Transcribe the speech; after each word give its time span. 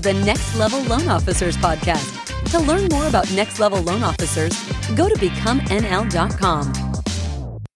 is 0.00 0.04
the 0.04 0.24
Next 0.24 0.56
Level 0.56 0.80
Loan 0.82 1.08
Officers 1.08 1.56
Podcast. 1.56 2.50
To 2.50 2.58
learn 2.60 2.88
more 2.90 3.06
about 3.06 3.30
Next 3.32 3.58
Level 3.58 3.80
Loan 3.82 4.02
Officers, 4.02 4.50
go 4.94 5.08
to 5.08 5.14
becomenl.com. 5.16 6.72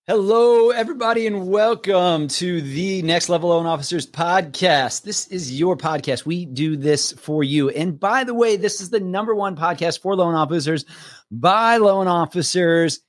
Hello, 0.07 0.71
everybody, 0.71 1.27
and 1.27 1.49
welcome 1.49 2.29
to 2.29 2.61
the 2.61 3.03
Next 3.03 3.29
Level 3.29 3.51
Loan 3.51 3.67
Officers 3.67 4.07
podcast. 4.07 5.03
This 5.03 5.27
is 5.29 5.59
your 5.59 5.77
podcast. 5.77 6.27
We 6.27 6.45
do 6.45 6.77
this 6.77 7.13
for 7.13 7.43
you. 7.43 7.71
And 7.71 7.99
by 7.99 8.25
the 8.25 8.35
way, 8.35 8.57
this 8.57 8.81
is 8.81 8.91
the 8.91 9.01
number 9.01 9.35
one 9.35 9.57
podcast 9.57 10.01
for 10.01 10.15
loan 10.15 10.35
officers 10.35 10.85
by 11.31 11.79
loan 11.79 12.07
officers 12.07 13.01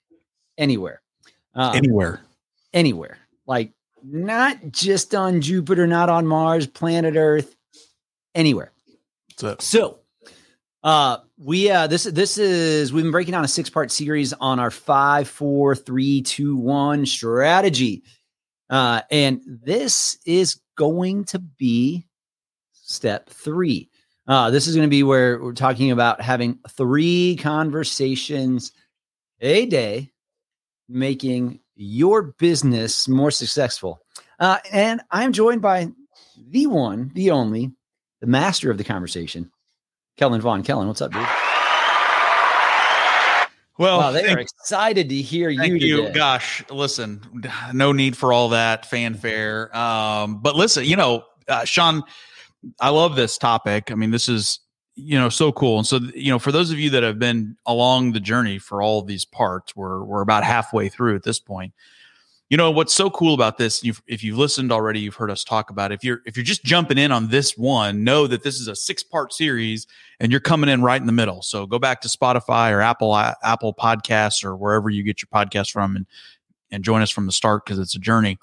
anywhere. 0.57 1.01
Um, 1.53 1.75
anywhere. 1.75 2.21
Anywhere. 2.73 3.17
Like 3.45 3.73
not 4.03 4.57
just 4.71 5.13
on 5.13 5.41
Jupiter, 5.41 5.85
not 5.87 6.09
on 6.09 6.27
Mars, 6.27 6.65
planet 6.67 7.15
Earth, 7.15 7.55
anywhere. 8.33 8.71
So, 9.37 9.55
so 9.59 9.99
uh, 10.83 11.17
we 11.37 11.69
uh, 11.69 11.87
this 11.87 12.03
this 12.05 12.37
is 12.37 12.93
we've 12.93 13.03
been 13.03 13.11
breaking 13.11 13.33
down 13.33 13.43
a 13.43 13.49
six 13.49 13.69
part 13.69 13.91
series 13.91 14.33
on 14.33 14.59
our 14.59 14.71
five, 14.71 15.27
four, 15.27 15.75
three, 15.75 16.21
two, 16.21 16.55
one 16.55 17.05
strategy, 17.05 18.03
uh, 18.69 19.01
and 19.11 19.41
this 19.45 20.17
is 20.25 20.61
going 20.77 21.25
to 21.25 21.39
be 21.39 22.05
step 22.71 23.29
three. 23.29 23.89
Uh, 24.27 24.49
this 24.51 24.67
is 24.67 24.75
going 24.75 24.87
to 24.87 24.91
be 24.91 25.03
where 25.03 25.41
we're 25.41 25.53
talking 25.53 25.91
about 25.91 26.21
having 26.21 26.59
three 26.69 27.35
conversations 27.35 28.71
a 29.41 29.65
day, 29.65 30.11
making 30.87 31.59
your 31.75 32.23
business 32.23 33.07
more 33.07 33.31
successful. 33.31 33.99
Uh, 34.39 34.57
and 34.71 35.01
I'm 35.11 35.33
joined 35.33 35.61
by 35.61 35.89
the 36.49 36.67
one, 36.67 37.11
the 37.13 37.31
only, 37.31 37.71
the 38.25 38.31
master 38.31 38.71
of 38.71 38.77
the 38.79 38.83
conversation, 38.83 39.51
Kellen 40.17 40.41
Vaughn. 40.41 40.63
Kellen, 40.63 40.87
what's 40.87 41.01
up, 41.01 41.11
dude? 41.11 41.27
Well, 43.77 43.99
wow, 43.99 44.11
they 44.11 44.23
thank, 44.23 44.37
are 44.37 44.41
excited 44.41 45.09
to 45.09 45.15
hear 45.15 45.49
you. 45.49 45.59
Thank 45.59 45.81
you. 45.81 46.09
Gosh, 46.09 46.63
listen, 46.69 47.21
no 47.73 47.91
need 47.91 48.15
for 48.15 48.31
all 48.31 48.49
that 48.49 48.85
fanfare. 48.85 49.75
Um, 49.75 50.41
but 50.41 50.55
listen, 50.55 50.85
you 50.85 50.95
know, 50.95 51.25
uh, 51.47 51.65
Sean, 51.65 52.01
I 52.79 52.89
love 52.89 53.15
this 53.15 53.37
topic. 53.37 53.91
I 53.91 53.95
mean, 53.95 54.11
this 54.11 54.27
is 54.29 54.59
you 54.95 55.19
know 55.19 55.29
so 55.29 55.51
cool. 55.51 55.77
And 55.77 55.85
so, 55.85 55.99
you 56.15 56.31
know, 56.31 56.39
for 56.39 56.51
those 56.51 56.71
of 56.71 56.79
you 56.79 56.89
that 56.91 57.03
have 57.03 57.19
been 57.19 57.57
along 57.65 58.13
the 58.13 58.21
journey 58.21 58.57
for 58.57 58.81
all 58.81 59.03
these 59.03 59.25
parts, 59.25 59.75
we're 59.75 60.03
we're 60.03 60.21
about 60.21 60.43
halfway 60.43 60.89
through 60.89 61.15
at 61.15 61.23
this 61.23 61.39
point 61.39 61.73
you 62.49 62.57
know 62.57 62.69
what's 62.69 62.93
so 62.93 63.09
cool 63.09 63.33
about 63.33 63.57
this 63.57 63.83
you've, 63.83 64.01
if 64.07 64.23
you've 64.23 64.37
listened 64.37 64.71
already 64.71 64.99
you've 64.99 65.15
heard 65.15 65.31
us 65.31 65.43
talk 65.43 65.69
about 65.69 65.91
it. 65.91 65.95
if 65.95 66.03
you're 66.03 66.21
if 66.25 66.37
you're 66.37 66.43
just 66.43 66.63
jumping 66.63 66.97
in 66.97 67.11
on 67.11 67.27
this 67.29 67.57
one 67.57 68.03
know 68.03 68.27
that 68.27 68.43
this 68.43 68.59
is 68.59 68.67
a 68.67 68.75
six 68.75 69.03
part 69.03 69.33
series 69.33 69.87
and 70.19 70.31
you're 70.31 70.41
coming 70.41 70.69
in 70.69 70.81
right 70.81 71.01
in 71.01 71.07
the 71.07 71.11
middle. 71.11 71.41
So 71.41 71.65
go 71.65 71.79
back 71.79 72.01
to 72.01 72.07
spotify 72.07 72.71
or 72.71 72.81
apple 72.81 73.11
uh, 73.13 73.33
apple 73.43 73.73
podcasts 73.73 74.43
or 74.43 74.55
wherever 74.55 74.89
you 74.89 75.03
get 75.03 75.21
your 75.21 75.29
podcast 75.33 75.71
from 75.71 75.95
and 75.95 76.05
and 76.71 76.83
join 76.83 77.01
us 77.01 77.09
from 77.09 77.25
the 77.25 77.31
start 77.31 77.65
because 77.65 77.79
it's 77.79 77.95
a 77.95 77.99
journey. 77.99 78.37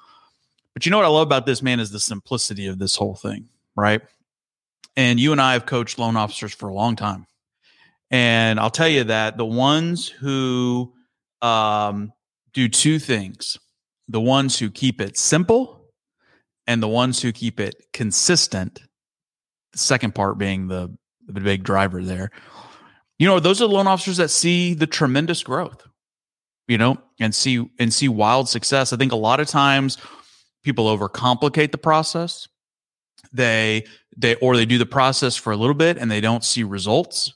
But 0.75 0.87
you 0.87 0.91
know 0.91 0.97
what 0.97 1.07
i 1.07 1.11
love 1.11 1.27
about 1.27 1.47
this 1.47 1.63
man 1.63 1.81
is 1.81 1.91
the 1.91 2.01
simplicity 2.01 2.67
of 2.67 2.79
this 2.79 2.97
whole 2.97 3.15
thing 3.15 3.49
right? 3.75 4.03
And 4.97 5.19
you 5.19 5.33
and 5.33 5.41
i 5.41 5.55
have 5.55 5.65
coached 5.67 5.99
loan 5.99 6.17
officers 6.17 6.53
for 6.53 6.69
a 6.69 6.75
long 6.75 6.97
time. 6.97 7.27
And 8.11 8.59
i'll 8.59 8.71
tell 8.71 8.89
you 8.89 9.05
that 9.05 9.37
the 9.37 9.47
ones 9.47 10.09
who 10.09 10.93
um, 11.41 12.13
do 12.53 12.69
two 12.69 12.99
things 12.99 13.59
the 14.13 14.21
ones 14.21 14.59
who 14.59 14.71
keep 14.71 15.01
it 15.01 15.17
simple 15.17 15.91
and 16.67 16.83
the 16.83 16.89
ones 16.89 17.21
who 17.23 17.33
keep 17.33 17.59
it 17.59 17.75
consistent. 17.95 18.83
The 19.73 19.79
second 19.79 20.15
part 20.15 20.37
being 20.37 20.69
the, 20.69 20.95
the 21.27 21.41
big 21.41 21.65
driver 21.65 22.03
there. 22.05 22.31
You 23.19 23.27
know, 23.27 23.41
those 23.41 23.63
are 23.63 23.67
the 23.67 23.73
loan 23.73 23.87
officers 23.87 24.19
that 24.19 24.29
see 24.29 24.75
the 24.75 24.87
tremendous 24.87 25.43
growth, 25.43 25.87
you 26.69 26.77
know, 26.77 26.99
and 27.21 27.35
see 27.35 27.65
and 27.79 27.93
see 27.93 28.09
wild 28.09 28.51
success. 28.51 28.93
I 28.93 28.97
think 28.99 29.13
a 29.13 29.17
lot 29.17 29.41
of 29.41 29.49
times 29.49 29.97
people 30.63 30.87
overcomplicate 30.87 31.73
the 31.73 31.79
process. 31.79 32.49
They 33.33 33.87
they 34.17 34.35
or 34.37 34.57
they 34.57 34.67
do 34.67 34.77
the 34.77 34.85
process 34.85 35.37
for 35.37 35.53
a 35.53 35.57
little 35.57 35.75
bit 35.75 35.97
and 35.97 36.11
they 36.11 36.21
don't 36.21 36.45
see 36.45 36.65
results. 36.65 37.33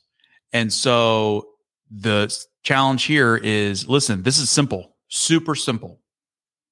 And 0.53 0.71
so 0.71 1.49
the 1.91 2.37
challenge 2.65 3.05
here 3.05 3.37
is 3.37 3.89
listen, 3.89 4.25
this 4.25 4.37
is 4.39 4.51
simple, 4.51 4.97
super 5.09 5.55
simple 5.55 6.01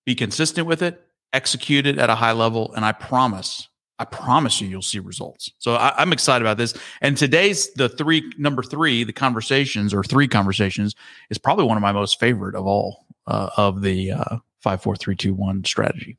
be 0.07 0.15
consistent 0.15 0.67
with 0.67 0.83
it, 0.83 1.03
execute 1.33 1.87
it 1.87 1.99
at 1.99 2.11
a 2.11 2.15
high 2.15 2.33
level, 2.33 2.73
and 2.75 2.85
I 2.85 2.93
promise, 2.93 3.69
I 3.99 4.05
promise 4.05 4.61
you, 4.61 4.69
you'll 4.69 4.83
see 4.83 4.99
results. 4.99 5.51
So 5.59 5.75
I, 5.75 6.03
am 6.03 6.13
excited 6.13 6.43
about 6.45 6.57
this. 6.57 6.75
And 7.01 7.17
today's 7.17 7.73
the 7.75 7.89
three 7.89 8.33
number 8.39 8.63
three, 8.63 9.05
the 9.05 9.13
conversations 9.13 9.95
or 9.95 10.03
three 10.03 10.29
conversations 10.29 10.95
is 11.31 11.39
probably 11.39 11.65
one 11.65 11.77
of 11.77 11.83
my 11.83 11.93
most 11.93 12.19
favorite 12.19 12.55
of 12.55 12.67
all 12.67 13.07
uh, 13.27 13.51
of 13.57 13.83
the 13.83 14.13
uh, 14.13 14.37
five, 14.61 14.83
four, 14.83 14.97
three, 14.97 15.15
two, 15.15 15.35
one 15.35 15.65
strategy. 15.65 16.19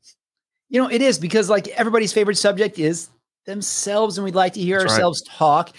You 0.68 0.82
know, 0.82 0.90
it 0.90 1.02
is 1.02 1.18
because 1.18 1.50
like 1.50 1.68
everybody's 1.68 2.12
favorite 2.12 2.38
subject 2.38 2.78
is 2.78 3.08
themselves, 3.44 4.18
and 4.18 4.24
we'd 4.24 4.34
like 4.34 4.54
to 4.54 4.60
hear 4.60 4.80
That's 4.80 4.92
ourselves 4.92 5.22
right. 5.28 5.36
talk. 5.36 5.76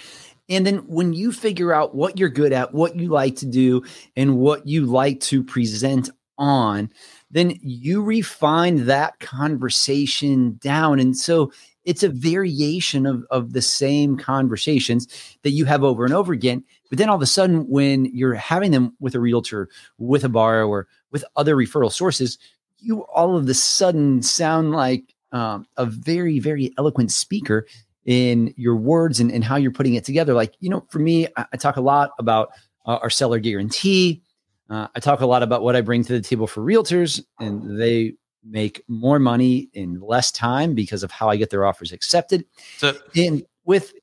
And 0.50 0.66
then 0.66 0.78
when 0.88 1.14
you 1.14 1.32
figure 1.32 1.74
out 1.74 1.94
what 1.94 2.18
you're 2.18 2.30
good 2.30 2.54
at, 2.54 2.74
what 2.74 2.96
you 2.96 3.10
like 3.10 3.38
to 3.38 3.46
do, 3.46 3.84
and 4.16 4.38
what 4.38 4.68
you 4.68 4.86
like 4.86 5.20
to 5.22 5.44
present 5.44 6.10
on, 6.38 6.92
then 7.30 7.58
you 7.62 8.02
refine 8.02 8.86
that 8.86 9.20
conversation 9.20 10.58
down. 10.62 11.00
And 11.00 11.18
so 11.18 11.52
it's 11.84 12.04
a 12.04 12.10
variation 12.10 13.06
of, 13.06 13.26
of 13.32 13.54
the 13.54 13.62
same 13.62 14.18
conversations 14.18 15.08
that 15.44 15.52
you 15.52 15.66
have 15.66 15.84
over 15.84 16.06
and 16.06 16.14
over 16.14 16.34
again. 16.34 16.64
But 16.90 16.98
then 16.98 17.10
all 17.10 17.16
of 17.16 17.22
a 17.22 17.26
sudden, 17.26 17.68
when 17.68 18.06
you're 18.06 18.34
having 18.34 18.72
them 18.72 18.96
with 19.00 19.16
a 19.16 19.20
realtor, 19.20 19.70
with 19.98 20.24
a 20.24 20.30
borrower, 20.30 20.88
with 21.12 21.24
other 21.36 21.56
referral 21.56 21.92
sources, 21.92 22.38
you 22.80 23.02
all 23.06 23.36
of 23.36 23.48
a 23.48 23.54
sudden 23.54 24.22
sound 24.22 24.72
like 24.72 25.14
um, 25.32 25.66
a 25.78 25.86
very, 25.86 26.40
very 26.40 26.74
eloquent 26.78 27.12
speaker 27.12 27.66
in 28.06 28.54
your 28.58 28.76
words 28.76 29.20
and, 29.20 29.32
and 29.32 29.44
how 29.44 29.56
you're 29.56 29.72
putting 29.72 29.96
it 29.96 30.06
together. 30.06 30.34
Like, 30.34 30.56
you 30.60 30.70
know, 30.70 30.86
for 30.90 31.00
me, 31.00 31.28
I, 31.36 31.46
I 31.54 31.58
talk 31.58 31.76
a 31.78 31.82
lot 31.82 32.12
about 32.20 32.50
uh, 32.86 32.98
our 33.02 33.10
seller 33.10 33.40
guarantee. 33.40 34.22
Uh, 34.70 34.88
I 34.96 35.00
talk 35.00 35.22
a 35.22 35.26
lot 35.26 35.44
about 35.44 35.64
what 35.64 35.76
I 35.76 35.82
bring 35.82 36.04
to 36.04 36.14
the 36.14 36.22
table 36.22 36.48
for 36.48 36.62
realtors, 36.62 37.24
and 37.40 37.80
they 37.80 38.14
make 38.44 38.84
more 38.88 39.20
money 39.20 39.70
in 39.74 40.00
less 40.00 40.32
time 40.32 40.74
because 40.74 41.04
of 41.04 41.12
how 41.12 41.30
I 41.30 41.38
get 41.38 41.50
their 41.50 41.66
offers 41.66 41.92
accepted. 41.92 42.46
So, 42.78 42.98
and 43.16 43.46
with 43.66 43.94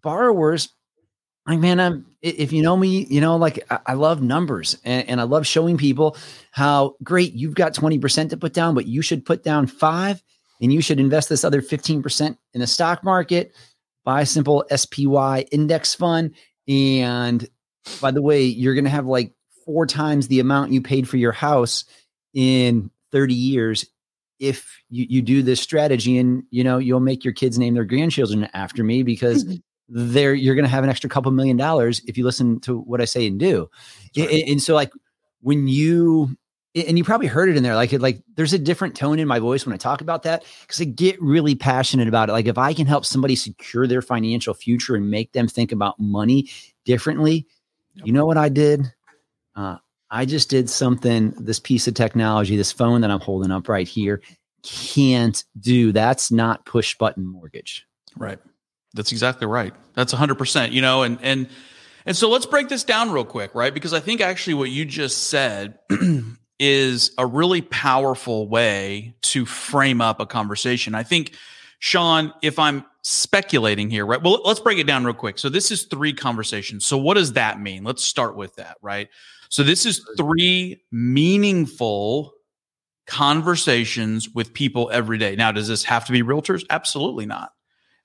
borrowers, 0.00 0.70
like 1.46 1.58
man, 1.58 1.80
I'm 1.80 2.06
if 2.20 2.52
you 2.52 2.62
know 2.62 2.76
me, 2.76 3.06
you 3.10 3.20
know, 3.20 3.36
like 3.36 3.64
I, 3.70 3.78
I 3.86 3.92
love 3.94 4.22
numbers 4.22 4.78
and, 4.84 5.08
and, 5.08 5.20
I 5.20 5.24
love 5.24 5.44
showing 5.44 5.76
people 5.76 6.16
how 6.52 6.94
great 7.02 7.32
you've 7.32 7.56
got 7.56 7.74
20% 7.74 8.30
to 8.30 8.36
put 8.36 8.52
down, 8.52 8.76
but 8.76 8.86
you 8.86 9.02
should 9.02 9.24
put 9.24 9.42
down 9.42 9.66
five 9.66 10.22
and 10.60 10.72
you 10.72 10.80
should 10.80 11.00
invest 11.00 11.28
this 11.28 11.42
other 11.42 11.60
15% 11.60 12.36
in 12.54 12.60
the 12.60 12.66
stock 12.68 13.02
market, 13.02 13.56
buy 14.04 14.20
a 14.20 14.26
simple 14.26 14.64
SPY 14.74 15.46
index 15.50 15.96
fund. 15.96 16.36
And 16.68 17.48
by 18.00 18.12
the 18.12 18.22
way, 18.22 18.44
you're 18.44 18.76
gonna 18.76 18.88
have 18.88 19.06
like 19.06 19.34
four 19.64 19.86
times 19.86 20.28
the 20.28 20.40
amount 20.40 20.72
you 20.72 20.80
paid 20.80 21.08
for 21.08 21.16
your 21.16 21.32
house 21.32 21.84
in 22.34 22.90
30 23.12 23.34
years 23.34 23.86
if 24.42 24.82
you, 24.90 25.06
you 25.08 25.22
do 25.22 25.40
this 25.40 25.60
strategy 25.60 26.18
and 26.18 26.42
you 26.50 26.64
know 26.64 26.78
you'll 26.78 27.00
make 27.00 27.24
your 27.24 27.32
kids 27.32 27.58
name 27.58 27.74
their 27.74 27.84
grandchildren 27.84 28.48
after 28.54 28.82
me 28.82 29.02
because 29.02 29.44
mm-hmm. 29.90 30.34
you're 30.34 30.54
going 30.54 30.64
to 30.64 30.70
have 30.70 30.84
an 30.84 30.90
extra 30.90 31.08
couple 31.08 31.30
million 31.30 31.56
dollars 31.56 32.02
if 32.06 32.18
you 32.18 32.24
listen 32.24 32.58
to 32.60 32.80
what 32.80 33.00
i 33.00 33.04
say 33.04 33.26
and 33.26 33.38
do 33.38 33.70
right. 34.16 34.30
and, 34.30 34.48
and, 34.48 34.62
so 34.62 34.74
like 34.74 34.90
when 35.40 35.68
you 35.68 36.36
and 36.74 36.96
you 36.96 37.04
probably 37.04 37.26
heard 37.26 37.48
it 37.48 37.56
in 37.56 37.62
there 37.62 37.76
like 37.76 37.92
like 37.92 38.20
there's 38.34 38.52
a 38.52 38.58
different 38.58 38.96
tone 38.96 39.18
in 39.18 39.28
my 39.28 39.38
voice 39.38 39.64
when 39.64 39.74
i 39.74 39.76
talk 39.76 40.00
about 40.00 40.24
that 40.24 40.44
because 40.62 40.80
i 40.80 40.84
get 40.84 41.20
really 41.22 41.54
passionate 41.54 42.08
about 42.08 42.28
it 42.28 42.32
like 42.32 42.46
if 42.46 42.58
i 42.58 42.74
can 42.74 42.86
help 42.86 43.04
somebody 43.04 43.36
secure 43.36 43.86
their 43.86 44.02
financial 44.02 44.54
future 44.54 44.96
and 44.96 45.10
make 45.10 45.32
them 45.32 45.46
think 45.46 45.70
about 45.70 46.00
money 46.00 46.48
differently 46.84 47.46
yep. 47.94 48.06
you 48.06 48.12
know 48.12 48.26
what 48.26 48.36
i 48.36 48.48
did 48.48 48.92
uh, 49.56 49.76
I 50.10 50.26
just 50.26 50.50
did 50.50 50.68
something, 50.68 51.30
this 51.38 51.58
piece 51.58 51.88
of 51.88 51.94
technology, 51.94 52.56
this 52.56 52.72
phone 52.72 53.00
that 53.00 53.10
I'm 53.10 53.20
holding 53.20 53.50
up 53.50 53.68
right 53.68 53.88
here 53.88 54.20
can't 54.62 55.42
do. 55.58 55.92
That's 55.92 56.30
not 56.30 56.66
push 56.66 56.96
button 56.96 57.26
mortgage. 57.26 57.86
Right. 58.16 58.38
That's 58.94 59.12
exactly 59.12 59.46
right. 59.46 59.72
That's 59.94 60.12
100%, 60.12 60.72
you 60.72 60.82
know, 60.82 61.02
and, 61.02 61.18
and, 61.22 61.48
and 62.04 62.16
so 62.16 62.28
let's 62.28 62.46
break 62.46 62.68
this 62.68 62.84
down 62.84 63.10
real 63.10 63.24
quick, 63.24 63.54
right? 63.54 63.72
Because 63.72 63.94
I 63.94 64.00
think 64.00 64.20
actually 64.20 64.54
what 64.54 64.70
you 64.70 64.84
just 64.84 65.28
said 65.28 65.78
is 66.58 67.12
a 67.16 67.26
really 67.26 67.62
powerful 67.62 68.48
way 68.48 69.14
to 69.22 69.46
frame 69.46 70.00
up 70.00 70.20
a 70.20 70.26
conversation. 70.26 70.94
I 70.94 71.04
think, 71.04 71.32
Sean, 71.78 72.32
if 72.42 72.58
I'm 72.58 72.84
speculating 73.02 73.90
here, 73.90 74.06
right? 74.06 74.22
Well, 74.22 74.40
let's 74.44 74.60
break 74.60 74.78
it 74.78 74.86
down 74.86 75.04
real 75.04 75.14
quick. 75.14 75.38
So 75.38 75.48
this 75.48 75.70
is 75.70 75.84
three 75.84 76.12
conversations. 76.12 76.84
So 76.84 76.96
what 76.96 77.14
does 77.14 77.32
that 77.32 77.60
mean? 77.60 77.82
Let's 77.82 78.04
start 78.04 78.36
with 78.36 78.56
that, 78.56 78.76
right? 78.80 79.08
So 79.52 79.62
this 79.62 79.84
is 79.84 80.02
three 80.16 80.82
meaningful 80.90 82.32
conversations 83.06 84.30
with 84.30 84.54
people 84.54 84.88
every 84.90 85.18
day. 85.18 85.36
Now, 85.36 85.52
does 85.52 85.68
this 85.68 85.84
have 85.84 86.06
to 86.06 86.12
be 86.12 86.22
realtors? 86.22 86.64
Absolutely 86.70 87.26
not. 87.26 87.52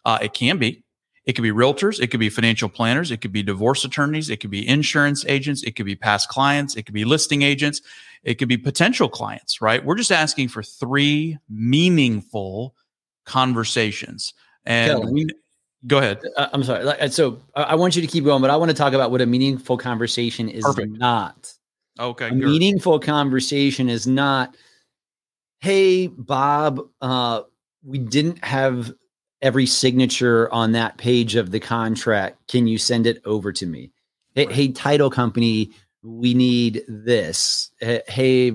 Uh, 0.03 0.17
it 0.21 0.33
can 0.33 0.57
be. 0.57 0.83
It 1.23 1.33
could 1.33 1.44
be 1.44 1.51
realtors, 1.51 2.01
it 2.01 2.07
could 2.07 2.19
be 2.19 2.29
financial 2.29 2.67
planners, 2.67 3.11
it 3.11 3.21
could 3.21 3.31
be 3.31 3.44
divorce 3.44 3.85
attorneys, 3.85 4.29
it 4.29 4.41
could 4.41 4.49
be 4.49 4.67
insurance 4.67 5.25
agents, 5.25 5.63
it 5.63 5.77
could 5.77 5.85
be 5.85 5.95
past 5.95 6.27
clients, 6.27 6.75
it 6.75 6.83
could 6.83 6.94
be 6.94 7.05
listing 7.05 7.44
agents, 7.44 7.81
it 8.23 8.35
could 8.35 8.49
be 8.49 8.57
potential 8.57 9.07
clients, 9.07 9.61
right? 9.61 9.83
We're 9.83 9.95
just 9.95 10.11
asking 10.11 10.49
for 10.49 10.63
three 10.63 11.38
meaningful 11.49 12.75
conversations. 13.25 14.33
And 14.65 15.11
we, 15.11 15.27
go 15.85 16.00
ahead. 16.00 16.19
Uh, 16.35 16.47
I'm 16.51 16.63
sorry. 16.63 17.09
So 17.09 17.39
I 17.56 17.75
want 17.75 17.95
you 17.95 18.01
to 18.01 18.07
keep 18.07 18.24
going, 18.24 18.41
but 18.41 18.50
I 18.50 18.56
want 18.56 18.69
to 18.69 18.75
talk 18.75 18.94
about 18.94 19.12
what 19.12 19.21
a 19.21 19.25
meaningful 19.25 19.77
conversation 19.77 20.50
is 20.50 20.63
Perfect. 20.63 20.97
not. 20.97 21.53
Okay. 22.00 22.29
A 22.29 22.33
meaningful 22.33 23.00
conversation 23.00 23.89
is 23.89 24.07
not, 24.07 24.56
hey, 25.59 26.07
Bob, 26.07 26.81
uh, 27.01 27.41
we 27.83 27.97
didn't 27.97 28.44
have 28.44 28.91
every 29.41 29.65
signature 29.65 30.51
on 30.51 30.71
that 30.71 30.97
page 30.97 31.35
of 31.35 31.51
the 31.51 31.59
contract. 31.59 32.47
Can 32.47 32.68
you 32.68 32.77
send 32.77 33.06
it 33.07 33.21
over 33.25 33.51
to 33.53 33.65
me? 33.65 33.91
Hey, 34.35 34.45
right. 34.45 34.56
hey 34.56 34.71
title 34.71 35.09
company, 35.09 35.71
we 36.03 36.33
need 36.33 36.83
this. 36.88 37.71
Hey, 37.80 38.53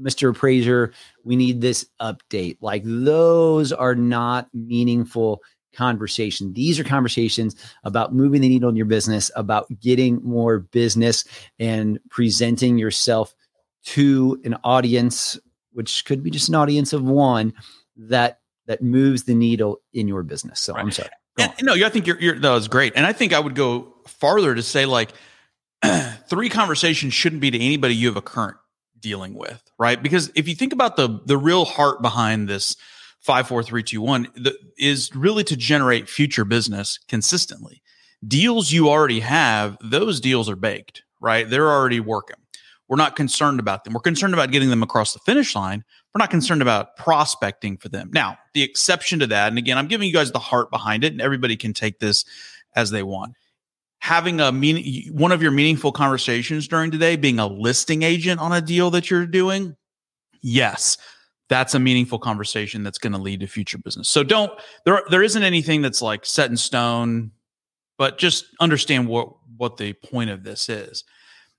Mr. 0.00 0.30
Appraiser, 0.30 0.92
we 1.24 1.34
need 1.34 1.60
this 1.60 1.86
update. 2.00 2.58
Like 2.60 2.82
those 2.84 3.72
are 3.72 3.94
not 3.94 4.48
meaningful 4.54 5.42
conversation. 5.78 6.52
These 6.54 6.80
are 6.80 6.84
conversations 6.84 7.54
about 7.84 8.12
moving 8.12 8.40
the 8.40 8.48
needle 8.48 8.68
in 8.68 8.74
your 8.74 8.86
business, 8.86 9.30
about 9.36 9.66
getting 9.80 10.20
more 10.24 10.58
business 10.58 11.24
and 11.60 12.00
presenting 12.10 12.78
yourself 12.78 13.32
to 13.84 14.40
an 14.44 14.56
audience, 14.64 15.38
which 15.72 16.04
could 16.04 16.24
be 16.24 16.30
just 16.30 16.48
an 16.48 16.56
audience 16.56 16.92
of 16.92 17.04
one 17.04 17.54
that 17.96 18.40
that 18.66 18.82
moves 18.82 19.22
the 19.22 19.34
needle 19.34 19.80
in 19.94 20.08
your 20.08 20.24
business. 20.24 20.60
So 20.60 20.74
right. 20.74 20.82
I'm 20.82 20.90
sorry. 20.90 21.08
And, 21.38 21.52
no, 21.62 21.72
I 21.74 21.88
think 21.88 22.06
you're, 22.06 22.20
you're, 22.20 22.38
that 22.38 22.50
was 22.50 22.68
great. 22.68 22.94
And 22.96 23.06
I 23.06 23.12
think 23.12 23.32
I 23.32 23.38
would 23.38 23.54
go 23.54 23.94
farther 24.06 24.54
to 24.54 24.62
say 24.62 24.84
like 24.84 25.12
three 26.28 26.48
conversations 26.48 27.14
shouldn't 27.14 27.40
be 27.40 27.52
to 27.52 27.58
anybody 27.58 27.94
you 27.94 28.08
have 28.08 28.16
a 28.16 28.22
current 28.22 28.56
dealing 28.98 29.34
with, 29.34 29.62
right? 29.78 30.02
Because 30.02 30.32
if 30.34 30.48
you 30.48 30.56
think 30.56 30.72
about 30.72 30.96
the 30.96 31.20
the 31.24 31.38
real 31.38 31.64
heart 31.64 32.02
behind 32.02 32.48
this 32.48 32.76
five, 33.28 33.46
four, 33.46 33.62
three, 33.62 33.82
two, 33.82 34.00
one, 34.00 34.26
is 34.78 35.14
really 35.14 35.44
to 35.44 35.54
generate 35.54 36.08
future 36.08 36.46
business 36.46 36.98
consistently. 37.08 37.82
Deals 38.26 38.72
you 38.72 38.88
already 38.88 39.20
have, 39.20 39.76
those 39.82 40.18
deals 40.18 40.48
are 40.48 40.56
baked, 40.56 41.02
right? 41.20 41.48
They're 41.50 41.70
already 41.70 42.00
working. 42.00 42.36
We're 42.88 42.96
not 42.96 43.16
concerned 43.16 43.60
about 43.60 43.84
them. 43.84 43.92
We're 43.92 44.00
concerned 44.00 44.32
about 44.32 44.50
getting 44.50 44.70
them 44.70 44.82
across 44.82 45.12
the 45.12 45.18
finish 45.18 45.54
line. 45.54 45.84
We're 46.14 46.20
not 46.20 46.30
concerned 46.30 46.62
about 46.62 46.96
prospecting 46.96 47.76
for 47.76 47.90
them. 47.90 48.08
Now, 48.14 48.38
the 48.54 48.62
exception 48.62 49.18
to 49.18 49.26
that, 49.26 49.48
and 49.48 49.58
again, 49.58 49.76
I'm 49.76 49.88
giving 49.88 50.08
you 50.08 50.14
guys 50.14 50.32
the 50.32 50.38
heart 50.38 50.70
behind 50.70 51.04
it, 51.04 51.12
and 51.12 51.20
everybody 51.20 51.54
can 51.54 51.74
take 51.74 51.98
this 51.98 52.24
as 52.76 52.90
they 52.90 53.02
want. 53.02 53.34
Having 53.98 54.40
a 54.40 54.50
mean 54.52 55.12
one 55.12 55.32
of 55.32 55.42
your 55.42 55.50
meaningful 55.50 55.92
conversations 55.92 56.66
during 56.66 56.90
the 56.92 56.96
day, 56.96 57.16
being 57.16 57.38
a 57.38 57.46
listing 57.46 58.04
agent 58.04 58.40
on 58.40 58.54
a 58.54 58.62
deal 58.62 58.90
that 58.92 59.10
you're 59.10 59.26
doing, 59.26 59.76
yes, 60.40 60.96
that's 61.48 61.74
a 61.74 61.78
meaningful 61.78 62.18
conversation 62.18 62.82
that's 62.82 62.98
going 62.98 63.12
to 63.12 63.18
lead 63.18 63.40
to 63.40 63.46
future 63.46 63.78
business. 63.78 64.08
So 64.08 64.22
don't 64.22 64.52
there 64.84 65.02
there 65.10 65.22
isn't 65.22 65.42
anything 65.42 65.82
that's 65.82 66.02
like 66.02 66.26
set 66.26 66.50
in 66.50 66.56
stone, 66.56 67.30
but 67.96 68.18
just 68.18 68.46
understand 68.60 69.08
what 69.08 69.30
what 69.56 69.76
the 69.76 69.92
point 69.94 70.30
of 70.30 70.44
this 70.44 70.68
is. 70.68 71.04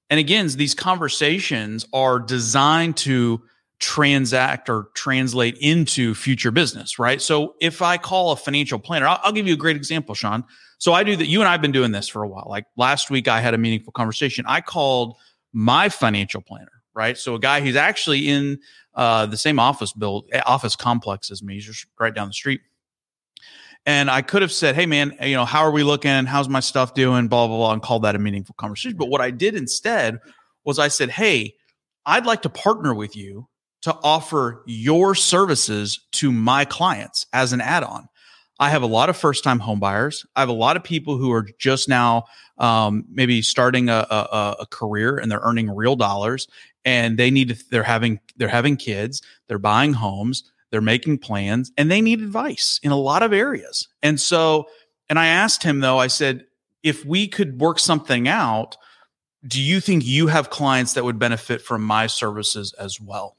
And 0.09 0.19
again, 0.19 0.47
these 0.49 0.73
conversations 0.73 1.85
are 1.93 2.19
designed 2.19 2.97
to 2.97 3.41
transact 3.79 4.69
or 4.69 4.89
translate 4.93 5.57
into 5.59 6.13
future 6.13 6.51
business, 6.51 6.99
right? 6.99 7.21
So 7.21 7.55
if 7.61 7.81
I 7.81 7.97
call 7.97 8.31
a 8.31 8.35
financial 8.35 8.79
planner, 8.79 9.07
I'll, 9.07 9.19
I'll, 9.23 9.31
give 9.31 9.47
you 9.47 9.53
a 9.53 9.57
great 9.57 9.77
example, 9.77 10.15
Sean. 10.15 10.43
So 10.79 10.93
I 10.93 11.03
do 11.03 11.15
that. 11.15 11.27
You 11.27 11.39
and 11.39 11.47
I 11.47 11.51
have 11.51 11.61
been 11.61 11.71
doing 11.71 11.91
this 11.91 12.07
for 12.07 12.23
a 12.23 12.27
while. 12.27 12.45
Like 12.49 12.65
last 12.75 13.09
week, 13.09 13.27
I 13.27 13.39
had 13.39 13.53
a 13.53 13.57
meaningful 13.57 13.93
conversation. 13.93 14.45
I 14.47 14.61
called 14.61 15.15
my 15.53 15.89
financial 15.89 16.41
planner, 16.41 16.78
right? 16.93 17.17
So 17.17 17.35
a 17.35 17.39
guy 17.39 17.61
who's 17.61 17.75
actually 17.75 18.27
in 18.27 18.59
uh, 18.95 19.25
the 19.25 19.37
same 19.37 19.59
office 19.59 19.93
build, 19.93 20.29
eh, 20.31 20.41
office 20.45 20.75
complex 20.75 21.31
as 21.31 21.41
me, 21.41 21.55
he's 21.55 21.65
just 21.65 21.85
right 21.99 22.13
down 22.13 22.27
the 22.27 22.33
street. 22.33 22.61
And 23.85 24.11
I 24.11 24.21
could 24.21 24.41
have 24.41 24.51
said, 24.51 24.75
"Hey, 24.75 24.85
man, 24.85 25.15
you 25.21 25.35
know, 25.35 25.45
how 25.45 25.61
are 25.61 25.71
we 25.71 25.83
looking? 25.83 26.25
How's 26.25 26.49
my 26.49 26.59
stuff 26.59 26.93
doing?" 26.93 27.27
Blah 27.27 27.47
blah 27.47 27.57
blah, 27.57 27.73
and 27.73 27.81
called 27.81 28.03
that 28.03 28.15
a 28.15 28.19
meaningful 28.19 28.55
conversation. 28.57 28.97
But 28.97 29.09
what 29.09 29.21
I 29.21 29.31
did 29.31 29.55
instead 29.55 30.19
was 30.65 30.79
I 30.79 30.89
said, 30.89 31.09
"Hey, 31.09 31.55
I'd 32.05 32.25
like 32.25 32.41
to 32.41 32.49
partner 32.49 32.93
with 32.93 33.15
you 33.15 33.47
to 33.83 33.97
offer 34.03 34.63
your 34.67 35.15
services 35.15 36.01
to 36.11 36.31
my 36.31 36.65
clients 36.65 37.25
as 37.31 37.53
an 37.53 37.61
add-on." 37.61 38.09
I 38.59 38.69
have 38.69 38.83
a 38.83 38.87
lot 38.87 39.09
of 39.09 39.15
first-time 39.15 39.61
homebuyers. 39.61 40.25
I 40.35 40.41
have 40.41 40.49
a 40.49 40.53
lot 40.53 40.75
of 40.75 40.83
people 40.83 41.17
who 41.17 41.31
are 41.31 41.47
just 41.57 41.87
now 41.87 42.25
um, 42.57 43.05
maybe 43.09 43.41
starting 43.41 43.87
a, 43.87 44.05
a, 44.09 44.55
a 44.59 44.65
career 44.69 45.17
and 45.17 45.31
they're 45.31 45.39
earning 45.41 45.73
real 45.73 45.95
dollars, 45.95 46.47
and 46.85 47.17
they 47.17 47.31
need 47.31 47.49
to, 47.49 47.63
they're 47.69 47.83
having 47.83 48.19
they're 48.37 48.47
having 48.47 48.77
kids, 48.77 49.21
they're 49.47 49.59
buying 49.59 49.93
homes, 49.93 50.43
they're 50.71 50.81
making 50.81 51.19
plans, 51.19 51.71
and 51.77 51.89
they 51.89 52.01
need 52.01 52.21
advice 52.21 52.79
in 52.83 52.91
a 52.91 52.97
lot 52.97 53.23
of 53.23 53.33
areas. 53.33 53.87
And 54.01 54.19
so, 54.19 54.67
and 55.09 55.19
I 55.19 55.27
asked 55.27 55.63
him 55.63 55.79
though, 55.79 55.97
I 55.97 56.07
said, 56.07 56.45
if 56.83 57.05
we 57.05 57.27
could 57.27 57.59
work 57.59 57.79
something 57.79 58.27
out, 58.27 58.77
do 59.45 59.61
you 59.61 59.79
think 59.79 60.05
you 60.05 60.27
have 60.27 60.49
clients 60.49 60.93
that 60.93 61.03
would 61.03 61.19
benefit 61.19 61.61
from 61.61 61.83
my 61.83 62.07
services 62.07 62.73
as 62.73 62.99
well? 62.99 63.37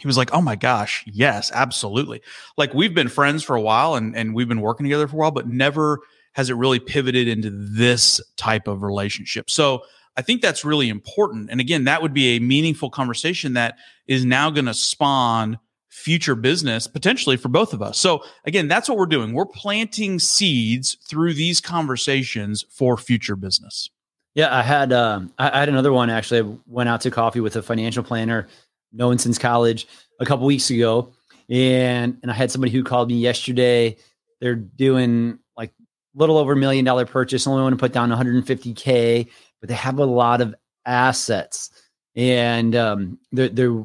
He 0.00 0.06
was 0.06 0.16
like, 0.16 0.32
"Oh 0.32 0.40
my 0.42 0.56
gosh, 0.56 1.04
yes, 1.06 1.52
absolutely." 1.52 2.22
Like 2.56 2.74
we've 2.74 2.94
been 2.94 3.08
friends 3.08 3.44
for 3.44 3.54
a 3.54 3.60
while 3.60 3.94
and 3.94 4.16
and 4.16 4.34
we've 4.34 4.48
been 4.48 4.60
working 4.60 4.84
together 4.84 5.06
for 5.06 5.16
a 5.16 5.18
while, 5.20 5.30
but 5.30 5.48
never 5.48 6.00
has 6.32 6.50
it 6.50 6.54
really 6.54 6.80
pivoted 6.80 7.28
into 7.28 7.50
this 7.50 8.20
type 8.36 8.66
of 8.66 8.82
relationship. 8.82 9.50
So 9.50 9.82
I 10.16 10.22
think 10.22 10.42
that's 10.42 10.64
really 10.64 10.88
important. 10.88 11.50
And 11.50 11.60
again, 11.60 11.84
that 11.84 12.02
would 12.02 12.12
be 12.12 12.36
a 12.36 12.38
meaningful 12.38 12.90
conversation 12.90 13.54
that 13.54 13.78
is 14.06 14.24
now 14.24 14.50
going 14.50 14.66
to 14.66 14.74
spawn 14.74 15.58
future 15.88 16.34
business 16.34 16.86
potentially 16.86 17.36
for 17.36 17.48
both 17.48 17.72
of 17.72 17.82
us. 17.82 17.98
So 17.98 18.24
again, 18.44 18.66
that's 18.66 18.88
what 18.88 18.98
we're 18.98 19.06
doing. 19.06 19.32
We're 19.32 19.46
planting 19.46 20.18
seeds 20.18 20.96
through 21.08 21.34
these 21.34 21.60
conversations 21.60 22.64
for 22.70 22.96
future 22.96 23.36
business. 23.36 23.90
Yeah, 24.34 24.54
I 24.56 24.62
had 24.62 24.92
uh, 24.92 25.20
I 25.38 25.60
had 25.60 25.68
another 25.68 25.92
one 25.92 26.08
actually. 26.08 26.40
I 26.40 26.56
went 26.66 26.88
out 26.88 27.02
to 27.02 27.10
coffee 27.10 27.40
with 27.40 27.56
a 27.56 27.62
financial 27.62 28.02
planner 28.02 28.48
known 28.90 29.18
since 29.18 29.38
college 29.38 29.86
a 30.20 30.24
couple 30.24 30.46
weeks 30.46 30.70
ago, 30.70 31.12
and 31.50 32.18
and 32.22 32.30
I 32.30 32.34
had 32.34 32.50
somebody 32.50 32.72
who 32.72 32.82
called 32.82 33.08
me 33.08 33.18
yesterday. 33.18 33.98
They're 34.40 34.54
doing 34.54 35.38
like 35.54 35.68
a 35.68 36.18
little 36.18 36.38
over 36.38 36.52
a 36.52 36.56
million 36.56 36.86
dollar 36.86 37.04
purchase. 37.04 37.46
Only 37.46 37.62
want 37.62 37.74
to 37.74 37.78
put 37.78 37.92
down 37.92 38.08
150k 38.08 39.28
but 39.62 39.68
they 39.68 39.74
have 39.74 39.98
a 39.98 40.04
lot 40.04 40.40
of 40.40 40.54
assets 40.84 41.70
and 42.16 42.74
um, 42.74 43.18
they're, 43.30 43.48
they're 43.48 43.84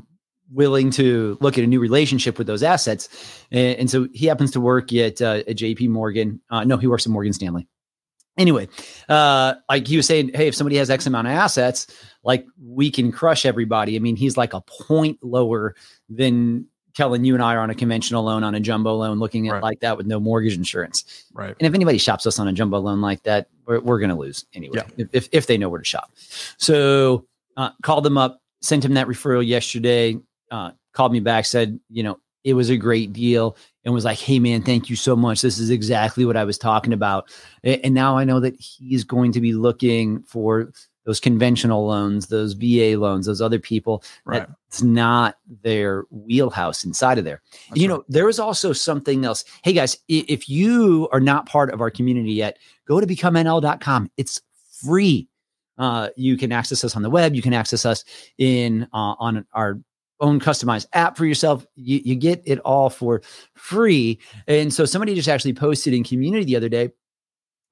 willing 0.51 0.89
to 0.91 1.37
look 1.39 1.57
at 1.57 1.63
a 1.63 1.67
new 1.67 1.79
relationship 1.79 2.37
with 2.37 2.47
those 2.47 2.63
assets. 2.63 3.07
And, 3.51 3.79
and 3.79 3.89
so 3.89 4.07
he 4.11 4.25
happens 4.25 4.51
to 4.51 4.59
work 4.59 4.91
at, 4.91 5.21
uh, 5.21 5.43
at 5.47 5.55
JP 5.55 5.89
Morgan. 5.89 6.41
Uh, 6.49 6.63
no, 6.63 6.77
he 6.77 6.87
works 6.87 7.05
at 7.05 7.11
Morgan 7.11 7.31
Stanley. 7.31 7.67
Anyway, 8.37 8.67
uh, 9.07 9.53
like 9.69 9.87
he 9.87 9.97
was 9.97 10.05
saying, 10.05 10.31
hey, 10.33 10.47
if 10.47 10.55
somebody 10.55 10.77
has 10.77 10.89
X 10.89 11.05
amount 11.05 11.27
of 11.27 11.33
assets, 11.33 11.87
like 12.23 12.45
we 12.59 12.91
can 12.91 13.11
crush 13.11 13.45
everybody. 13.45 13.95
I 13.95 13.99
mean, 13.99 14.15
he's 14.15 14.35
like 14.35 14.53
a 14.53 14.61
point 14.61 15.19
lower 15.23 15.75
than 16.09 16.67
Kellen, 16.97 17.23
you 17.23 17.35
and 17.35 17.43
I 17.43 17.53
are 17.53 17.59
on 17.59 17.69
a 17.69 17.75
conventional 17.75 18.23
loan 18.23 18.43
on 18.43 18.55
a 18.55 18.59
jumbo 18.59 18.95
loan, 18.95 19.19
looking 19.19 19.47
at 19.47 19.53
right. 19.53 19.63
like 19.63 19.79
that 19.81 19.97
with 19.97 20.07
no 20.07 20.19
mortgage 20.19 20.55
insurance. 20.55 21.25
Right. 21.31 21.55
And 21.59 21.67
if 21.67 21.75
anybody 21.75 21.99
shops 21.99 22.25
us 22.25 22.39
on 22.39 22.47
a 22.47 22.53
jumbo 22.53 22.79
loan 22.79 23.01
like 23.01 23.21
that, 23.21 23.49
we're, 23.67 23.79
we're 23.81 23.99
going 23.99 24.09
to 24.09 24.15
lose 24.15 24.45
anyway, 24.55 24.81
yeah. 24.97 25.05
if, 25.13 25.29
if 25.31 25.45
they 25.45 25.59
know 25.59 25.69
where 25.69 25.79
to 25.79 25.85
shop. 25.85 26.11
So 26.57 27.27
uh, 27.55 27.69
called 27.83 28.03
them 28.03 28.17
up, 28.17 28.41
sent 28.61 28.83
him 28.83 28.95
that 28.95 29.05
referral 29.05 29.45
yesterday, 29.45 30.17
uh, 30.49 30.71
called 30.93 31.11
me 31.11 31.19
back, 31.19 31.45
said, 31.45 31.79
you 31.91 32.01
know, 32.01 32.19
it 32.43 32.53
was 32.53 32.71
a 32.71 32.77
great 32.77 33.13
deal 33.13 33.57
and 33.85 33.93
was 33.93 34.05
like, 34.05 34.17
hey, 34.17 34.39
man, 34.39 34.63
thank 34.63 34.89
you 34.89 34.95
so 34.95 35.15
much. 35.15 35.41
This 35.41 35.59
is 35.59 35.69
exactly 35.69 36.25
what 36.25 36.35
I 36.35 36.45
was 36.45 36.57
talking 36.57 36.93
about. 36.93 37.29
And 37.63 37.93
now 37.93 38.17
I 38.17 38.23
know 38.23 38.39
that 38.39 38.55
he's 38.59 39.03
going 39.03 39.33
to 39.33 39.41
be 39.41 39.53
looking 39.53 40.23
for 40.23 40.71
those 41.07 41.21
conventional 41.21 41.87
loans, 41.87 42.27
those 42.27 42.51
VA 42.51 42.99
loans, 42.99 43.25
those 43.25 43.41
other 43.41 43.59
people. 43.59 44.03
Right. 44.25 44.45
That's 44.45 44.83
not 44.83 45.37
their 45.63 46.03
wheelhouse 46.11 46.83
inside 46.83 47.17
of 47.17 47.23
there. 47.23 47.41
That's 47.69 47.81
you 47.81 47.89
right. 47.89 47.95
know, 47.95 48.03
there 48.09 48.27
is 48.27 48.39
also 48.39 48.73
something 48.73 49.23
else. 49.23 49.45
Hey 49.63 49.71
guys, 49.71 49.97
if 50.09 50.49
you 50.49 51.07
are 51.13 51.21
not 51.21 51.47
part 51.47 51.73
of 51.73 51.79
our 51.79 51.89
community 51.89 52.33
yet, 52.33 52.59
go 52.85 52.99
to 52.99 53.07
becomenl.com. 53.07 54.11
It's 54.17 54.41
free. 54.85 55.29
Uh, 55.77 56.09
you 56.17 56.35
can 56.35 56.51
access 56.51 56.83
us 56.83 56.95
on 56.97 57.03
the 57.03 57.09
web. 57.09 57.33
You 57.33 57.41
can 57.41 57.53
access 57.53 57.85
us 57.85 58.03
in 58.37 58.83
uh, 58.91 59.15
on 59.17 59.45
our 59.53 59.79
own 60.19 60.41
customized 60.41 60.87
app 60.91 61.15
for 61.15 61.25
yourself. 61.25 61.65
You, 61.75 62.01
you 62.03 62.15
get 62.15 62.41
it 62.45 62.59
all 62.59 62.89
for 62.89 63.21
free. 63.53 64.19
And 64.45 64.73
so 64.73 64.83
somebody 64.83 65.15
just 65.15 65.29
actually 65.29 65.53
posted 65.53 65.93
in 65.93 66.03
community 66.03 66.43
the 66.43 66.57
other 66.57 66.69
day, 66.69 66.89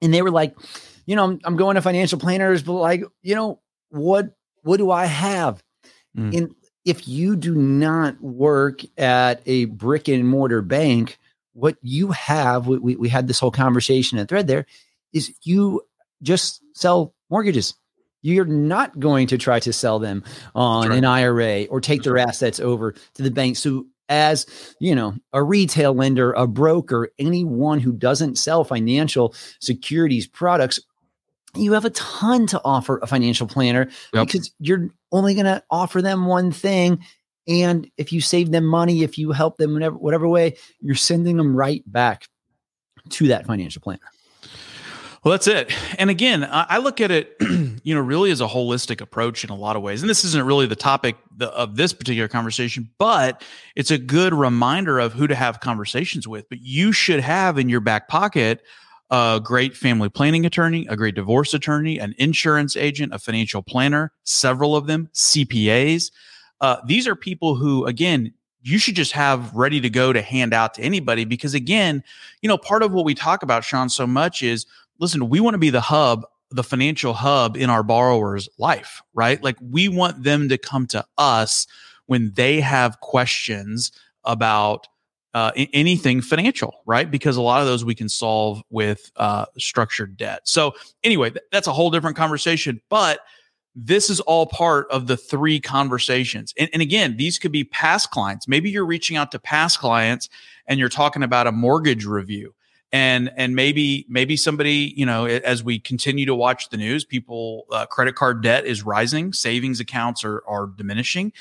and 0.00 0.14
they 0.14 0.22
were 0.22 0.30
like, 0.30 0.56
you 1.06 1.16
know, 1.16 1.24
I'm, 1.24 1.40
I'm 1.44 1.56
going 1.56 1.76
to 1.76 1.82
financial 1.82 2.18
planners, 2.18 2.62
but 2.62 2.74
like, 2.74 3.02
you 3.22 3.34
know, 3.34 3.60
what 3.90 4.36
what 4.62 4.78
do 4.78 4.90
I 4.90 5.06
have? 5.06 5.62
Mm. 6.16 6.36
And 6.36 6.54
if 6.84 7.06
you 7.08 7.36
do 7.36 7.54
not 7.54 8.20
work 8.20 8.80
at 8.98 9.40
a 9.46 9.66
brick 9.66 10.08
and 10.08 10.26
mortar 10.26 10.62
bank, 10.62 11.18
what 11.52 11.76
you 11.82 12.08
have, 12.12 12.66
we, 12.66 12.96
we 12.96 13.08
had 13.08 13.28
this 13.28 13.40
whole 13.40 13.50
conversation 13.50 14.18
and 14.18 14.28
thread 14.28 14.46
there, 14.46 14.66
is 15.12 15.32
you 15.42 15.82
just 16.22 16.62
sell 16.74 17.14
mortgages. 17.30 17.74
You're 18.22 18.44
not 18.44 18.98
going 18.98 19.28
to 19.28 19.38
try 19.38 19.60
to 19.60 19.72
sell 19.72 19.98
them 20.00 20.24
on 20.54 20.88
right. 20.88 20.98
an 20.98 21.04
IRA 21.04 21.64
or 21.66 21.80
take 21.80 22.00
That's 22.00 22.04
their 22.04 22.14
right. 22.14 22.28
assets 22.28 22.58
over 22.58 22.92
to 23.14 23.22
the 23.22 23.30
bank. 23.30 23.56
So 23.56 23.86
as 24.08 24.46
you 24.78 24.94
know 24.94 25.16
a 25.32 25.42
retail 25.42 25.92
lender 25.92 26.32
a 26.34 26.46
broker 26.46 27.10
anyone 27.18 27.80
who 27.80 27.92
doesn't 27.92 28.38
sell 28.38 28.62
financial 28.62 29.34
securities 29.60 30.28
products 30.28 30.80
you 31.58 31.72
have 31.72 31.84
a 31.84 31.90
ton 31.90 32.46
to 32.46 32.60
offer 32.64 32.98
a 33.02 33.06
financial 33.06 33.46
planner 33.46 33.88
yep. 34.12 34.26
because 34.26 34.52
you're 34.58 34.88
only 35.12 35.34
going 35.34 35.46
to 35.46 35.62
offer 35.70 36.02
them 36.02 36.26
one 36.26 36.52
thing 36.52 37.04
and 37.48 37.90
if 37.96 38.12
you 38.12 38.20
save 38.20 38.50
them 38.50 38.64
money 38.64 39.02
if 39.02 39.18
you 39.18 39.32
help 39.32 39.56
them 39.56 39.72
whatever 39.74 39.96
whatever 39.96 40.28
way 40.28 40.56
you're 40.80 40.94
sending 40.94 41.36
them 41.36 41.56
right 41.56 41.82
back 41.86 42.26
to 43.08 43.28
that 43.28 43.46
financial 43.46 43.80
planner 43.80 44.00
well, 45.26 45.32
that's 45.32 45.48
it. 45.48 45.72
And 45.98 46.08
again, 46.08 46.46
I 46.48 46.78
look 46.78 47.00
at 47.00 47.10
it, 47.10 47.34
you 47.40 47.96
know, 47.96 48.00
really 48.00 48.30
as 48.30 48.40
a 48.40 48.46
holistic 48.46 49.00
approach 49.00 49.42
in 49.42 49.50
a 49.50 49.56
lot 49.56 49.74
of 49.74 49.82
ways. 49.82 50.00
And 50.00 50.08
this 50.08 50.24
isn't 50.24 50.46
really 50.46 50.66
the 50.66 50.76
topic 50.76 51.16
of 51.40 51.74
this 51.74 51.92
particular 51.92 52.28
conversation, 52.28 52.90
but 52.96 53.42
it's 53.74 53.90
a 53.90 53.98
good 53.98 54.32
reminder 54.32 55.00
of 55.00 55.14
who 55.14 55.26
to 55.26 55.34
have 55.34 55.58
conversations 55.58 56.28
with. 56.28 56.48
But 56.48 56.60
you 56.60 56.92
should 56.92 57.18
have 57.18 57.58
in 57.58 57.68
your 57.68 57.80
back 57.80 58.06
pocket 58.06 58.62
a 59.10 59.40
great 59.42 59.76
family 59.76 60.08
planning 60.08 60.44
attorney, 60.46 60.86
a 60.88 60.96
great 60.96 61.14
divorce 61.14 61.54
attorney, 61.54 61.98
an 61.98 62.14
insurance 62.18 62.76
agent, 62.76 63.14
a 63.14 63.18
financial 63.18 63.62
planner, 63.62 64.12
several 64.24 64.74
of 64.74 64.86
them, 64.86 65.08
CPAs. 65.14 66.10
Uh, 66.60 66.76
these 66.86 67.06
are 67.06 67.14
people 67.14 67.54
who, 67.54 67.86
again, 67.86 68.32
you 68.62 68.78
should 68.78 68.96
just 68.96 69.12
have 69.12 69.54
ready 69.54 69.80
to 69.80 69.88
go 69.88 70.12
to 70.12 70.20
hand 70.20 70.52
out 70.52 70.74
to 70.74 70.82
anybody 70.82 71.24
because 71.24 71.54
again 71.54 72.02
you 72.42 72.48
know 72.48 72.58
part 72.58 72.82
of 72.82 72.92
what 72.92 73.04
we 73.04 73.14
talk 73.14 73.44
about 73.44 73.62
sean 73.62 73.88
so 73.88 74.08
much 74.08 74.42
is 74.42 74.66
listen, 74.98 75.28
we 75.28 75.40
want 75.40 75.54
to 75.54 75.58
be 75.58 75.70
the 75.70 75.80
hub, 75.80 76.24
the 76.50 76.64
financial 76.64 77.12
hub 77.12 77.56
in 77.56 77.70
our 77.70 77.82
borrower's 77.82 78.48
life, 78.58 79.02
right? 79.14 79.42
Like 79.42 79.56
we 79.60 79.88
want 79.88 80.22
them 80.22 80.48
to 80.48 80.58
come 80.58 80.86
to 80.88 81.04
us 81.18 81.66
when 82.06 82.32
they 82.34 82.60
have 82.60 83.00
questions 83.00 83.92
about 84.24 84.86
uh, 85.36 85.52
anything 85.74 86.22
financial, 86.22 86.80
right? 86.86 87.10
Because 87.10 87.36
a 87.36 87.42
lot 87.42 87.60
of 87.60 87.66
those 87.66 87.84
we 87.84 87.94
can 87.94 88.08
solve 88.08 88.62
with 88.70 89.12
uh, 89.16 89.44
structured 89.58 90.16
debt. 90.16 90.40
So, 90.44 90.72
anyway, 91.04 91.28
th- 91.28 91.44
that's 91.52 91.66
a 91.66 91.74
whole 91.74 91.90
different 91.90 92.16
conversation. 92.16 92.80
But 92.88 93.20
this 93.74 94.08
is 94.08 94.20
all 94.20 94.46
part 94.46 94.86
of 94.90 95.08
the 95.08 95.16
three 95.18 95.60
conversations. 95.60 96.54
And, 96.58 96.70
and, 96.72 96.80
again, 96.80 97.18
these 97.18 97.38
could 97.38 97.52
be 97.52 97.64
past 97.64 98.10
clients. 98.10 98.48
Maybe 98.48 98.70
you're 98.70 98.86
reaching 98.86 99.18
out 99.18 99.30
to 99.32 99.38
past 99.38 99.78
clients 99.78 100.30
and 100.68 100.80
you're 100.80 100.88
talking 100.88 101.22
about 101.22 101.46
a 101.46 101.52
mortgage 101.52 102.06
review 102.06 102.54
and 102.92 103.32
and 103.36 103.56
maybe 103.56 104.06
maybe 104.08 104.36
somebody 104.36 104.94
you 104.96 105.04
know 105.04 105.26
as 105.26 105.62
we 105.64 105.78
continue 105.78 106.24
to 106.26 106.34
watch 106.34 106.68
the 106.70 106.76
news 106.76 107.04
people 107.04 107.66
uh, 107.72 107.84
credit 107.86 108.14
card 108.14 108.42
debt 108.42 108.64
is 108.64 108.84
rising 108.84 109.32
savings 109.32 109.80
accounts 109.80 110.24
are 110.24 110.42
are 110.46 110.68
diminishing. 110.68 111.32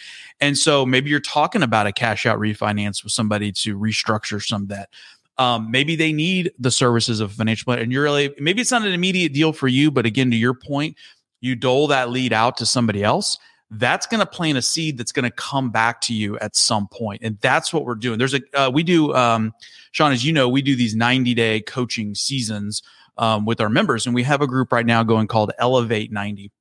And 0.41 0.57
so 0.57 0.85
maybe 0.85 1.09
you're 1.09 1.19
talking 1.19 1.63
about 1.63 1.87
a 1.87 1.91
cash 1.91 2.25
out 2.25 2.39
refinance 2.39 3.03
with 3.03 3.13
somebody 3.13 3.51
to 3.53 3.77
restructure 3.77 4.43
some 4.43 4.65
debt. 4.65 4.89
Um, 5.37 5.69
maybe 5.69 5.95
they 5.95 6.13
need 6.13 6.53
the 6.57 6.71
services 6.71 7.19
of 7.19 7.31
a 7.31 7.33
financial 7.33 7.65
planner 7.65 7.81
and 7.81 7.91
you're 7.91 8.03
really 8.03 8.33
maybe 8.39 8.61
it's 8.61 8.71
not 8.71 8.85
an 8.85 8.93
immediate 8.93 9.33
deal 9.33 9.51
for 9.51 9.67
you 9.67 9.91
but 9.91 10.05
again 10.05 10.31
to 10.31 10.37
your 10.37 10.53
point 10.53 10.95
you 11.41 11.55
dole 11.55 11.87
that 11.87 12.09
lead 12.09 12.31
out 12.31 12.57
to 12.57 12.65
somebody 12.65 13.03
else 13.03 13.37
that's 13.79 14.05
going 14.05 14.19
to 14.19 14.25
plant 14.25 14.57
a 14.57 14.61
seed 14.61 14.97
that's 14.97 15.11
going 15.11 15.23
to 15.23 15.31
come 15.31 15.69
back 15.69 16.01
to 16.01 16.13
you 16.13 16.37
at 16.39 16.55
some 16.55 16.87
point 16.87 17.21
and 17.23 17.37
that's 17.41 17.73
what 17.73 17.85
we're 17.85 17.95
doing 17.95 18.17
there's 18.17 18.33
a 18.33 18.41
uh, 18.53 18.69
we 18.69 18.83
do 18.83 19.13
um, 19.13 19.53
sean 19.91 20.11
as 20.11 20.25
you 20.25 20.33
know 20.33 20.47
we 20.47 20.61
do 20.61 20.75
these 20.75 20.95
90 20.95 21.33
day 21.33 21.61
coaching 21.61 22.15
seasons 22.15 22.81
um, 23.17 23.45
with 23.45 23.61
our 23.61 23.69
members 23.69 24.05
and 24.05 24.15
we 24.15 24.23
have 24.23 24.41
a 24.41 24.47
group 24.47 24.71
right 24.71 24.85
now 24.85 25.03
going 25.03 25.27
called 25.27 25.51
elevate 25.59 26.11
90 26.11 26.51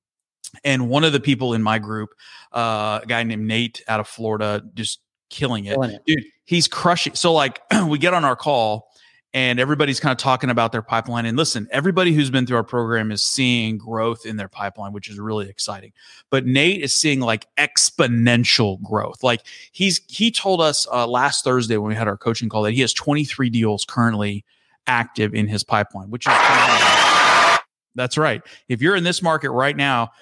and 0.64 0.88
one 0.88 1.04
of 1.04 1.12
the 1.12 1.20
people 1.20 1.54
in 1.54 1.62
my 1.62 1.78
group 1.78 2.10
uh, 2.52 3.00
a 3.02 3.06
guy 3.06 3.22
named 3.22 3.46
nate 3.46 3.82
out 3.88 4.00
of 4.00 4.08
florida 4.08 4.62
just 4.74 5.00
killing 5.30 5.64
it. 5.66 5.74
killing 5.74 5.90
it. 5.90 6.04
dude 6.06 6.24
he's 6.44 6.68
crushing 6.68 7.14
so 7.14 7.32
like 7.32 7.60
we 7.88 7.98
get 7.98 8.14
on 8.14 8.24
our 8.24 8.36
call 8.36 8.93
and 9.34 9.58
everybody's 9.58 9.98
kind 9.98 10.12
of 10.12 10.18
talking 10.18 10.48
about 10.48 10.70
their 10.70 10.80
pipeline. 10.80 11.26
And 11.26 11.36
listen, 11.36 11.66
everybody 11.72 12.14
who's 12.14 12.30
been 12.30 12.46
through 12.46 12.56
our 12.56 12.64
program 12.64 13.10
is 13.10 13.20
seeing 13.20 13.76
growth 13.76 14.24
in 14.24 14.36
their 14.36 14.48
pipeline, 14.48 14.92
which 14.92 15.10
is 15.10 15.18
really 15.18 15.48
exciting. 15.48 15.92
But 16.30 16.46
Nate 16.46 16.82
is 16.82 16.94
seeing 16.94 17.18
like 17.18 17.48
exponential 17.56 18.80
growth. 18.80 19.24
Like 19.24 19.42
he's 19.72 20.00
he 20.06 20.30
told 20.30 20.60
us 20.60 20.86
uh, 20.90 21.08
last 21.08 21.42
Thursday 21.42 21.76
when 21.76 21.88
we 21.88 21.96
had 21.96 22.06
our 22.06 22.16
coaching 22.16 22.48
call 22.48 22.62
that 22.62 22.72
he 22.72 22.80
has 22.80 22.92
23 22.94 23.50
deals 23.50 23.84
currently 23.84 24.44
active 24.86 25.34
in 25.34 25.48
his 25.48 25.64
pipeline, 25.64 26.10
which 26.10 26.28
is 26.28 26.32
that's 27.96 28.16
right. 28.16 28.40
If 28.68 28.80
you're 28.80 28.94
in 28.94 29.02
this 29.02 29.20
market 29.20 29.50
right 29.50 29.76
now, 29.76 30.12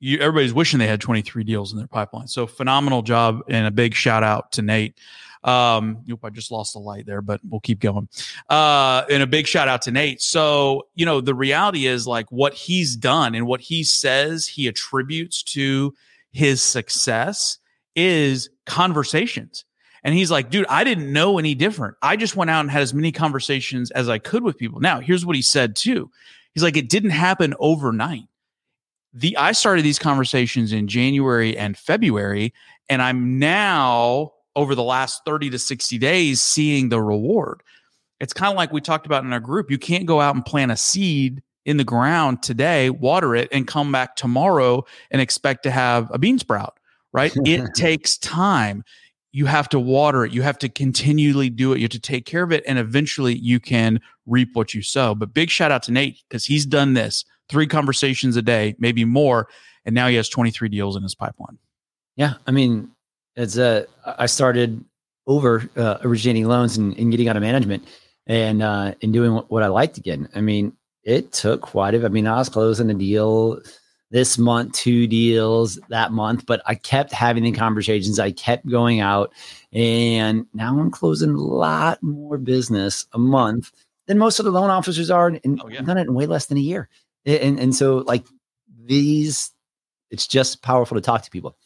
you, 0.00 0.18
everybody's 0.18 0.52
wishing 0.52 0.78
they 0.78 0.86
had 0.86 1.00
23 1.00 1.44
deals 1.44 1.72
in 1.72 1.78
their 1.78 1.86
pipeline. 1.86 2.28
So 2.28 2.46
phenomenal 2.46 3.00
job 3.00 3.40
and 3.48 3.66
a 3.66 3.70
big 3.70 3.94
shout 3.94 4.22
out 4.22 4.52
to 4.52 4.60
Nate. 4.60 4.98
Um, 5.44 6.02
I 6.22 6.30
just 6.30 6.50
lost 6.50 6.72
the 6.72 6.78
light 6.78 7.04
there, 7.04 7.20
but 7.20 7.40
we'll 7.48 7.60
keep 7.60 7.78
going. 7.78 8.08
Uh, 8.48 9.04
and 9.10 9.22
a 9.22 9.26
big 9.26 9.46
shout 9.46 9.68
out 9.68 9.82
to 9.82 9.90
Nate. 9.90 10.22
So, 10.22 10.86
you 10.94 11.04
know, 11.04 11.20
the 11.20 11.34
reality 11.34 11.86
is 11.86 12.06
like 12.06 12.30
what 12.32 12.54
he's 12.54 12.96
done 12.96 13.34
and 13.34 13.46
what 13.46 13.60
he 13.60 13.84
says 13.84 14.46
he 14.46 14.66
attributes 14.66 15.42
to 15.42 15.94
his 16.32 16.62
success 16.62 17.58
is 17.94 18.48
conversations. 18.64 19.64
And 20.02 20.14
he's 20.14 20.30
like, 20.30 20.50
dude, 20.50 20.66
I 20.68 20.84
didn't 20.84 21.12
know 21.12 21.38
any 21.38 21.54
different. 21.54 21.96
I 22.02 22.16
just 22.16 22.36
went 22.36 22.50
out 22.50 22.60
and 22.60 22.70
had 22.70 22.82
as 22.82 22.92
many 22.92 23.12
conversations 23.12 23.90
as 23.92 24.08
I 24.08 24.18
could 24.18 24.42
with 24.42 24.58
people. 24.58 24.80
Now, 24.80 25.00
here's 25.00 25.24
what 25.24 25.36
he 25.36 25.42
said 25.42 25.76
too. 25.76 26.10
He's 26.52 26.62
like, 26.62 26.76
it 26.76 26.88
didn't 26.88 27.10
happen 27.10 27.54
overnight. 27.58 28.24
The 29.12 29.36
I 29.36 29.52
started 29.52 29.84
these 29.84 29.98
conversations 29.98 30.72
in 30.72 30.88
January 30.88 31.56
and 31.56 31.76
February, 31.78 32.52
and 32.88 33.00
I'm 33.00 33.38
now 33.38 34.32
over 34.56 34.74
the 34.74 34.82
last 34.82 35.22
30 35.24 35.50
to 35.50 35.58
60 35.58 35.98
days 35.98 36.42
seeing 36.42 36.88
the 36.88 37.00
reward. 37.00 37.62
It's 38.20 38.32
kind 38.32 38.50
of 38.50 38.56
like 38.56 38.72
we 38.72 38.80
talked 38.80 39.06
about 39.06 39.24
in 39.24 39.32
our 39.32 39.40
group. 39.40 39.70
You 39.70 39.78
can't 39.78 40.06
go 40.06 40.20
out 40.20 40.34
and 40.34 40.44
plant 40.44 40.72
a 40.72 40.76
seed 40.76 41.42
in 41.64 41.76
the 41.76 41.84
ground 41.84 42.42
today, 42.42 42.90
water 42.90 43.34
it, 43.34 43.48
and 43.50 43.66
come 43.66 43.90
back 43.90 44.16
tomorrow 44.16 44.84
and 45.10 45.20
expect 45.20 45.62
to 45.64 45.70
have 45.70 46.10
a 46.12 46.18
bean 46.18 46.38
sprout, 46.38 46.78
right? 47.12 47.32
it 47.44 47.74
takes 47.74 48.16
time. 48.18 48.84
You 49.32 49.46
have 49.46 49.68
to 49.70 49.80
water 49.80 50.24
it. 50.24 50.32
You 50.32 50.42
have 50.42 50.58
to 50.58 50.68
continually 50.68 51.50
do 51.50 51.72
it. 51.72 51.78
You 51.78 51.84
have 51.84 51.90
to 51.90 52.00
take 52.00 52.24
care 52.24 52.44
of 52.44 52.52
it. 52.52 52.62
And 52.68 52.78
eventually 52.78 53.34
you 53.34 53.58
can 53.58 54.00
reap 54.26 54.50
what 54.54 54.74
you 54.74 54.82
sow. 54.82 55.14
But 55.14 55.34
big 55.34 55.50
shout 55.50 55.72
out 55.72 55.82
to 55.84 55.92
Nate 55.92 56.22
because 56.28 56.44
he's 56.44 56.64
done 56.64 56.94
this 56.94 57.24
three 57.48 57.66
conversations 57.66 58.36
a 58.36 58.42
day, 58.42 58.76
maybe 58.78 59.04
more. 59.04 59.48
And 59.84 59.94
now 59.94 60.06
he 60.06 60.14
has 60.14 60.28
23 60.28 60.68
deals 60.68 60.96
in 60.96 61.02
his 61.02 61.14
pipeline. 61.14 61.58
Yeah. 62.16 62.34
I 62.46 62.52
mean, 62.52 62.90
it's 63.36 63.56
a 63.56 63.86
I 64.04 64.26
started 64.26 64.84
over 65.26 65.68
uh, 65.76 65.98
originating 66.02 66.46
loans 66.46 66.76
and, 66.76 66.96
and, 66.98 67.10
getting 67.10 67.28
out 67.28 67.36
of 67.36 67.42
management 67.42 67.86
and 68.26 68.62
uh, 68.62 68.94
and 69.02 69.12
doing 69.12 69.34
what, 69.34 69.50
what 69.50 69.62
I 69.62 69.68
liked 69.68 69.98
again. 69.98 70.28
I 70.34 70.40
mean, 70.40 70.76
it 71.02 71.32
took 71.32 71.62
quite 71.62 71.94
a. 71.94 72.04
I 72.04 72.08
mean, 72.08 72.26
I 72.26 72.36
was 72.36 72.48
closing 72.48 72.90
a 72.90 72.94
deal 72.94 73.60
this 74.10 74.38
month, 74.38 74.74
two 74.74 75.06
deals 75.06 75.78
that 75.88 76.12
month, 76.12 76.46
but 76.46 76.62
I 76.66 76.74
kept 76.74 77.12
having 77.12 77.42
the 77.42 77.52
conversations. 77.52 78.20
I 78.20 78.30
kept 78.30 78.68
going 78.68 79.00
out, 79.00 79.32
and 79.72 80.46
now 80.54 80.78
I'm 80.78 80.90
closing 80.90 81.30
a 81.30 81.40
lot 81.40 82.02
more 82.02 82.38
business 82.38 83.06
a 83.12 83.18
month 83.18 83.72
than 84.06 84.18
most 84.18 84.38
of 84.38 84.44
the 84.44 84.52
loan 84.52 84.70
officers 84.70 85.10
are, 85.10 85.28
and 85.28 85.60
oh, 85.62 85.68
yeah. 85.68 85.80
done 85.80 85.98
it 85.98 86.02
in 86.02 86.14
way 86.14 86.26
less 86.26 86.46
than 86.46 86.58
a 86.58 86.62
year. 86.62 86.88
And 87.26 87.58
and 87.58 87.74
so 87.74 87.98
like 87.98 88.24
these, 88.84 89.50
it's 90.10 90.26
just 90.26 90.62
powerful 90.62 90.96
to 90.96 91.00
talk 91.00 91.22
to 91.22 91.30
people 91.30 91.56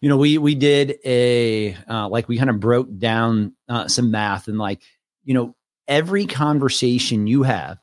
you 0.00 0.08
know, 0.08 0.16
we 0.16 0.38
we 0.38 0.54
did 0.54 0.98
a 1.04 1.74
uh, 1.88 2.08
like 2.08 2.28
we 2.28 2.38
kind 2.38 2.50
of 2.50 2.60
broke 2.60 2.88
down 2.98 3.54
uh, 3.68 3.88
some 3.88 4.10
math 4.10 4.48
and 4.48 4.58
like 4.58 4.82
you 5.24 5.34
know 5.34 5.54
every 5.88 6.26
conversation 6.26 7.26
you 7.26 7.42
have, 7.42 7.78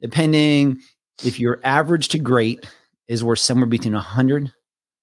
depending 0.00 0.80
if 1.24 1.38
you're 1.38 1.60
average 1.64 2.08
to 2.08 2.18
great, 2.18 2.66
is 3.08 3.22
worth 3.22 3.38
somewhere 3.38 3.66
between 3.66 3.94
a 3.94 4.00
hundred 4.00 4.52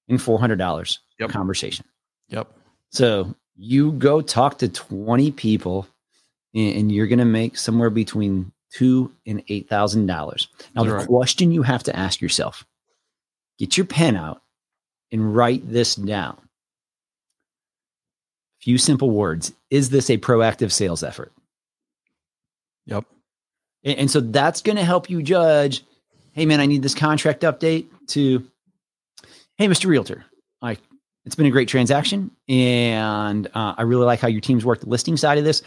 and 0.10 0.22
four 0.22 0.40
hundred 0.40 0.58
dollars 0.58 1.00
yep. 1.20 1.30
conversation. 1.30 1.86
Yep. 2.30 2.51
So 2.90 3.34
you 3.56 3.94
go 3.94 4.22
talk 4.22 4.60
to 4.60 4.70
twenty 4.70 5.32
people, 5.32 5.88
and, 6.54 6.92
you're 6.92 7.08
going 7.08 7.20
to 7.20 7.25
make 7.25 7.58
somewhere 7.58 7.90
between 7.90 8.51
two 8.74 9.12
and 9.25 9.44
eight 9.48 9.70
thousand 9.70 10.06
dollars. 10.06 10.48
Now, 10.75 10.84
That's 10.84 10.92
the 10.92 10.98
right. 11.00 11.08
question 11.08 11.51
you 11.51 11.63
have 11.63 11.84
to 11.84 11.96
ask 11.96 12.22
yourself: 12.22 12.66
Get 13.58 13.78
your 13.78 13.86
pen 13.86 14.16
out 14.16 14.42
and 15.12 15.36
write 15.36 15.70
this 15.70 15.96
down. 15.96 16.38
A 18.60 18.63
few 18.63 18.77
simple 18.77 19.10
words. 19.10 19.53
Is 19.70 19.89
this 19.89 20.10
a 20.10 20.18
proactive 20.18 20.72
sales 20.72 21.03
effort? 21.03 21.32
Yep. 22.86 23.06
And, 23.84 24.00
and 24.00 24.12
so 24.12 24.20
that's 24.20 24.62
going 24.62 24.77
to 24.77 24.84
help 24.84 25.10
you 25.10 25.22
judge 25.22 25.84
hey, 26.34 26.46
man, 26.46 26.60
I 26.60 26.65
need 26.65 26.82
this 26.82 26.96
contract 26.96 27.41
update 27.41 27.88
to, 28.08 28.46
hey, 29.58 29.68
Mr. 29.68 29.88
Realtor, 29.88 30.25
I, 30.62 30.77
it's 31.25 31.36
been 31.36 31.46
a 31.46 31.51
great 31.51 31.68
transaction. 31.68 32.32
And 32.48 33.48
uh, 33.48 33.75
I 33.77 33.84
really 33.84 34.06
like 34.06 34.20
how 34.20 34.27
your 34.27 34.41
teams 34.41 34.65
work 34.65 34.80
the 34.80 34.89
listing 34.89 35.18
side 35.18 35.38
of 35.38 35.44
this. 35.44 35.62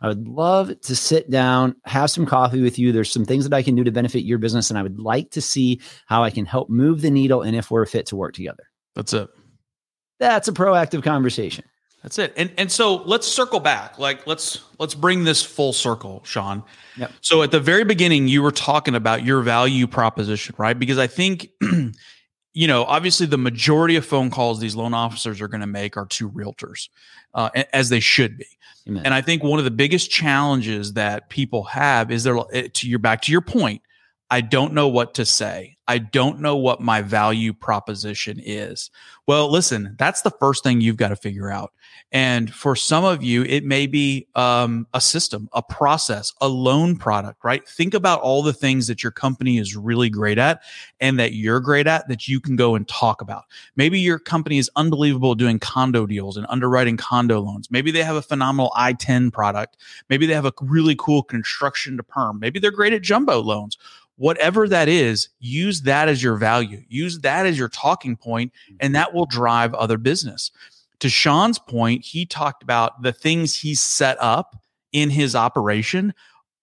I 0.00 0.08
would 0.08 0.28
love 0.28 0.80
to 0.80 0.94
sit 0.94 1.28
down, 1.28 1.74
have 1.84 2.10
some 2.10 2.24
coffee 2.24 2.62
with 2.62 2.78
you. 2.78 2.92
There's 2.92 3.10
some 3.10 3.24
things 3.24 3.48
that 3.48 3.56
I 3.56 3.62
can 3.62 3.74
do 3.74 3.82
to 3.82 3.90
benefit 3.90 4.24
your 4.24 4.38
business, 4.38 4.70
and 4.70 4.78
I 4.78 4.82
would 4.82 5.00
like 5.00 5.30
to 5.30 5.40
see 5.40 5.80
how 6.06 6.22
I 6.22 6.30
can 6.30 6.46
help 6.46 6.70
move 6.70 7.00
the 7.00 7.10
needle 7.10 7.42
and 7.42 7.56
if 7.56 7.70
we're 7.70 7.84
fit 7.84 8.06
to 8.06 8.16
work 8.16 8.34
together. 8.34 8.64
That's 8.98 9.12
it. 9.12 9.30
That's 10.18 10.48
a 10.48 10.52
proactive 10.52 11.04
conversation. 11.04 11.64
That's 12.02 12.18
it. 12.18 12.34
And 12.36 12.50
and 12.58 12.70
so 12.70 12.96
let's 13.04 13.28
circle 13.28 13.60
back. 13.60 13.96
Like 14.00 14.26
let's 14.26 14.64
let's 14.80 14.94
bring 14.94 15.22
this 15.22 15.40
full 15.40 15.72
circle, 15.72 16.20
Sean. 16.24 16.64
Yep. 16.96 17.12
So 17.20 17.42
at 17.42 17.52
the 17.52 17.60
very 17.60 17.84
beginning 17.84 18.26
you 18.26 18.42
were 18.42 18.50
talking 18.50 18.96
about 18.96 19.24
your 19.24 19.40
value 19.42 19.86
proposition, 19.86 20.56
right? 20.58 20.76
Because 20.76 20.98
I 20.98 21.06
think 21.06 21.48
you 22.54 22.66
know, 22.66 22.84
obviously 22.86 23.26
the 23.26 23.38
majority 23.38 23.94
of 23.94 24.04
phone 24.04 24.30
calls 24.30 24.58
these 24.58 24.74
loan 24.74 24.94
officers 24.94 25.40
are 25.40 25.48
going 25.48 25.60
to 25.60 25.68
make 25.68 25.96
are 25.96 26.06
to 26.06 26.28
realtors, 26.28 26.88
uh, 27.34 27.50
as 27.72 27.88
they 27.88 28.00
should 28.00 28.36
be. 28.36 28.46
Amen. 28.88 29.04
And 29.04 29.14
I 29.14 29.20
think 29.20 29.44
one 29.44 29.60
of 29.60 29.64
the 29.64 29.70
biggest 29.70 30.10
challenges 30.10 30.94
that 30.94 31.28
people 31.28 31.62
have 31.64 32.10
is 32.10 32.24
they're 32.24 32.38
eh, 32.52 32.66
to 32.72 32.88
your 32.88 32.98
back 32.98 33.22
to 33.22 33.32
your 33.32 33.42
point. 33.42 33.80
I 34.30 34.42
don't 34.42 34.74
know 34.74 34.88
what 34.88 35.14
to 35.14 35.24
say. 35.24 35.78
I 35.88 35.96
don't 35.96 36.40
know 36.40 36.54
what 36.54 36.82
my 36.82 37.00
value 37.00 37.54
proposition 37.54 38.38
is. 38.44 38.90
Well, 39.26 39.50
listen, 39.50 39.94
that's 39.98 40.20
the 40.20 40.30
first 40.32 40.62
thing 40.62 40.82
you've 40.82 40.98
got 40.98 41.08
to 41.08 41.16
figure 41.16 41.50
out. 41.50 41.72
And 42.12 42.52
for 42.52 42.76
some 42.76 43.04
of 43.04 43.22
you, 43.22 43.44
it 43.44 43.64
may 43.64 43.86
be 43.86 44.26
um, 44.34 44.86
a 44.92 45.00
system, 45.00 45.48
a 45.54 45.62
process, 45.62 46.34
a 46.42 46.48
loan 46.48 46.96
product, 46.96 47.42
right? 47.42 47.66
Think 47.66 47.94
about 47.94 48.20
all 48.20 48.42
the 48.42 48.52
things 48.52 48.86
that 48.86 49.02
your 49.02 49.12
company 49.12 49.56
is 49.56 49.76
really 49.76 50.10
great 50.10 50.36
at 50.36 50.60
and 51.00 51.18
that 51.18 51.32
you're 51.32 51.60
great 51.60 51.86
at 51.86 52.06
that 52.08 52.28
you 52.28 52.38
can 52.38 52.54
go 52.54 52.74
and 52.74 52.86
talk 52.86 53.22
about. 53.22 53.44
Maybe 53.76 53.98
your 53.98 54.18
company 54.18 54.58
is 54.58 54.70
unbelievable 54.76 55.34
doing 55.34 55.58
condo 55.58 56.04
deals 56.06 56.36
and 56.36 56.46
underwriting 56.50 56.98
condo 56.98 57.40
loans. 57.40 57.70
Maybe 57.70 57.90
they 57.90 58.02
have 58.02 58.16
a 58.16 58.22
phenomenal 58.22 58.72
I 58.76 58.92
10 58.92 59.30
product. 59.30 59.78
Maybe 60.10 60.26
they 60.26 60.34
have 60.34 60.46
a 60.46 60.52
really 60.60 60.96
cool 60.98 61.22
construction 61.22 61.96
to 61.96 62.02
perm. 62.02 62.38
Maybe 62.40 62.60
they're 62.60 62.70
great 62.70 62.92
at 62.92 63.02
jumbo 63.02 63.40
loans 63.40 63.78
whatever 64.18 64.68
that 64.68 64.88
is, 64.88 65.28
use 65.38 65.82
that 65.82 66.08
as 66.08 66.22
your 66.22 66.36
value, 66.36 66.82
use 66.88 67.20
that 67.20 67.46
as 67.46 67.56
your 67.56 67.68
talking 67.68 68.16
point, 68.16 68.52
and 68.80 68.94
that 68.94 69.14
will 69.14 69.26
drive 69.26 69.72
other 69.74 69.96
business. 69.96 70.50
To 71.00 71.08
Sean's 71.08 71.58
point, 71.58 72.04
he 72.04 72.26
talked 72.26 72.62
about 72.62 73.02
the 73.02 73.12
things 73.12 73.54
he's 73.54 73.80
set 73.80 74.18
up 74.20 74.56
in 74.92 75.10
his 75.10 75.34
operation 75.34 76.12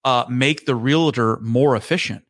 uh, 0.03 0.25
make 0.29 0.65
the 0.65 0.75
realtor 0.75 1.37
more 1.37 1.75
efficient. 1.75 2.25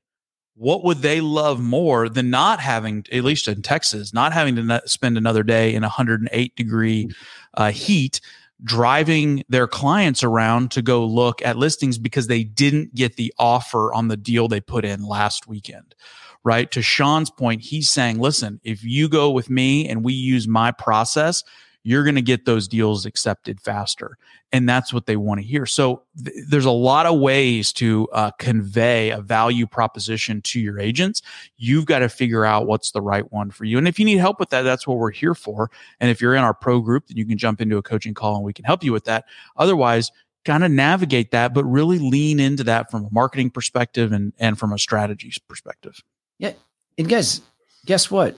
What 0.56 0.86
would 0.86 1.00
they 1.00 1.20
love 1.20 1.60
more 1.60 2.08
than 2.08 2.30
not 2.30 2.60
having, 2.60 3.04
at 3.12 3.24
least 3.24 3.48
in 3.48 3.62
Texas, 3.62 4.14
not 4.14 4.32
having 4.32 4.56
to 4.56 4.82
spend 4.86 5.18
another 5.18 5.44
day 5.44 5.74
in 5.74 5.82
108 5.82 6.56
degree 6.56 7.10
uh, 7.56 7.72
heat 7.72 8.22
driving 8.64 9.44
their 9.50 9.68
clients 9.68 10.24
around 10.24 10.72
to 10.72 10.82
go 10.82 11.06
look 11.06 11.42
at 11.42 11.58
listings 11.58 11.98
because 11.98 12.28
they 12.28 12.44
didn't 12.44 12.96
get 12.96 13.16
the 13.16 13.34
offer 13.38 13.94
on 13.94 14.08
the 14.08 14.18
deal 14.18 14.48
they 14.48 14.62
put 14.62 14.86
in 14.86 15.04
last 15.04 15.48
weekend? 15.48 15.96
Right. 16.44 16.70
To 16.72 16.82
Sean's 16.84 17.32
point, 17.32 17.62
he's 17.62 17.90
saying, 17.90 18.20
listen, 18.20 18.60
if 18.64 18.84
you 18.84 19.10
go 19.10 19.32
with 19.32 19.50
me 19.50 19.90
and 19.90 20.06
we 20.06 20.14
use 20.14 20.48
my 20.48 20.72
process, 20.72 21.44
you're 21.86 22.04
going 22.04 22.16
to 22.16 22.22
get 22.22 22.46
those 22.46 22.68
deals 22.68 23.06
accepted 23.06 23.62
faster. 23.62 24.18
And 24.52 24.68
that's 24.68 24.92
what 24.92 25.06
they 25.06 25.18
want 25.18 25.40
to 25.40 25.46
hear. 25.46 25.68
So 25.68 26.02
th- 26.22 26.36
there's 26.50 26.66
a 26.66 26.72
lot 26.72 27.06
of 27.06 27.20
ways 27.20 27.72
to 27.74 28.10
uh, 28.12 28.32
convey 28.40 29.12
a 29.12 29.22
value 29.22 29.68
proposition 29.68 30.42
to 30.42 30.60
your 30.60 30.80
agents. 30.80 31.22
You've 31.58 31.86
got 31.86 32.00
to 32.00 32.10
figure 32.10 32.44
out 32.44 32.66
what's 32.66 32.90
the 32.90 33.04
right 33.04 33.32
one 33.32 33.52
for 33.52 33.66
you. 33.66 33.78
And 33.78 33.88
if 33.88 34.00
you 34.00 34.06
need 34.06 34.18
help 34.18 34.40
with 34.40 34.50
that, 34.50 34.64
that's 34.64 34.88
what 34.88 34.98
we're 34.98 35.12
here 35.12 35.36
for. 35.36 35.70
And 36.00 36.10
if 36.10 36.22
you're 36.22 36.34
in 36.34 36.44
our 36.44 36.56
pro 36.56 36.82
group, 36.82 37.06
then 37.08 37.18
you 37.18 37.26
can 37.26 37.38
jump 37.38 37.62
into 37.62 37.78
a 37.78 37.84
coaching 37.84 38.16
call 38.16 38.36
and 38.36 38.44
we 38.44 38.52
can 38.52 38.66
help 38.66 38.84
you 38.84 38.92
with 38.92 39.06
that. 39.06 39.26
Otherwise, 39.56 40.12
kind 40.44 40.64
of 40.64 40.72
navigate 40.72 41.30
that, 41.32 41.54
but 41.54 41.64
really 41.66 42.00
lean 42.00 42.40
into 42.40 42.64
that 42.64 42.90
from 42.90 43.06
a 43.06 43.10
marketing 43.12 43.52
perspective 43.52 44.12
and, 44.12 44.34
and 44.40 44.58
from 44.58 44.74
a 44.74 44.80
strategies 44.80 45.38
perspective. 45.38 46.02
Yeah. 46.40 46.54
And 46.98 47.08
guys, 47.08 47.42
guess 47.86 48.10
what? 48.10 48.36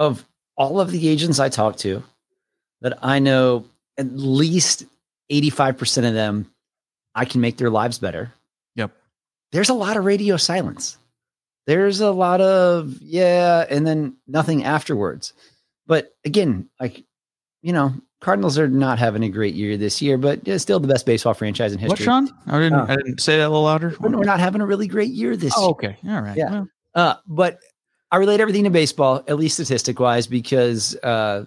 Of 0.00 0.24
all 0.56 0.80
of 0.80 0.90
the 0.90 1.08
agents 1.08 1.38
I 1.38 1.48
talk 1.48 1.76
to, 1.78 2.02
that 2.80 2.98
I 3.02 3.18
know 3.18 3.66
at 3.96 4.12
least 4.12 4.84
85% 5.30 6.08
of 6.08 6.14
them, 6.14 6.50
I 7.14 7.24
can 7.24 7.40
make 7.40 7.56
their 7.56 7.70
lives 7.70 7.98
better. 7.98 8.32
Yep. 8.76 8.92
There's 9.52 9.68
a 9.68 9.74
lot 9.74 9.96
of 9.96 10.04
radio 10.04 10.36
silence. 10.36 10.96
There's 11.66 12.00
a 12.00 12.10
lot 12.10 12.40
of, 12.40 12.96
yeah, 13.02 13.66
and 13.68 13.86
then 13.86 14.16
nothing 14.26 14.64
afterwards. 14.64 15.34
But 15.86 16.14
again, 16.24 16.68
like, 16.80 17.04
you 17.60 17.72
know, 17.72 17.92
Cardinals 18.20 18.58
are 18.58 18.68
not 18.68 18.98
having 18.98 19.22
a 19.22 19.28
great 19.28 19.54
year 19.54 19.76
this 19.76 20.02
year, 20.02 20.18
but 20.18 20.40
still 20.60 20.80
the 20.80 20.88
best 20.88 21.06
baseball 21.06 21.34
franchise 21.34 21.72
in 21.72 21.78
history. 21.78 21.90
What, 21.90 21.98
Sean? 21.98 22.30
I 22.46 22.58
didn't, 22.58 22.80
oh. 22.80 22.86
I 22.88 22.96
didn't 22.96 23.20
say 23.20 23.36
that 23.36 23.46
a 23.46 23.48
little 23.48 23.64
louder. 23.64 23.94
We're 24.00 24.08
not 24.08 24.40
having 24.40 24.60
a 24.60 24.66
really 24.66 24.88
great 24.88 25.10
year 25.10 25.36
this 25.36 25.52
oh, 25.56 25.60
year. 25.62 25.70
Okay. 25.70 25.96
All 26.08 26.20
right. 26.22 26.36
Yeah. 26.36 26.50
Well. 26.50 26.68
Uh, 26.94 27.14
but 27.26 27.60
I 28.10 28.16
relate 28.16 28.40
everything 28.40 28.64
to 28.64 28.70
baseball, 28.70 29.22
at 29.28 29.36
least 29.36 29.54
statistic 29.54 30.00
wise, 30.00 30.26
because 30.26 30.96
uh, 30.96 31.44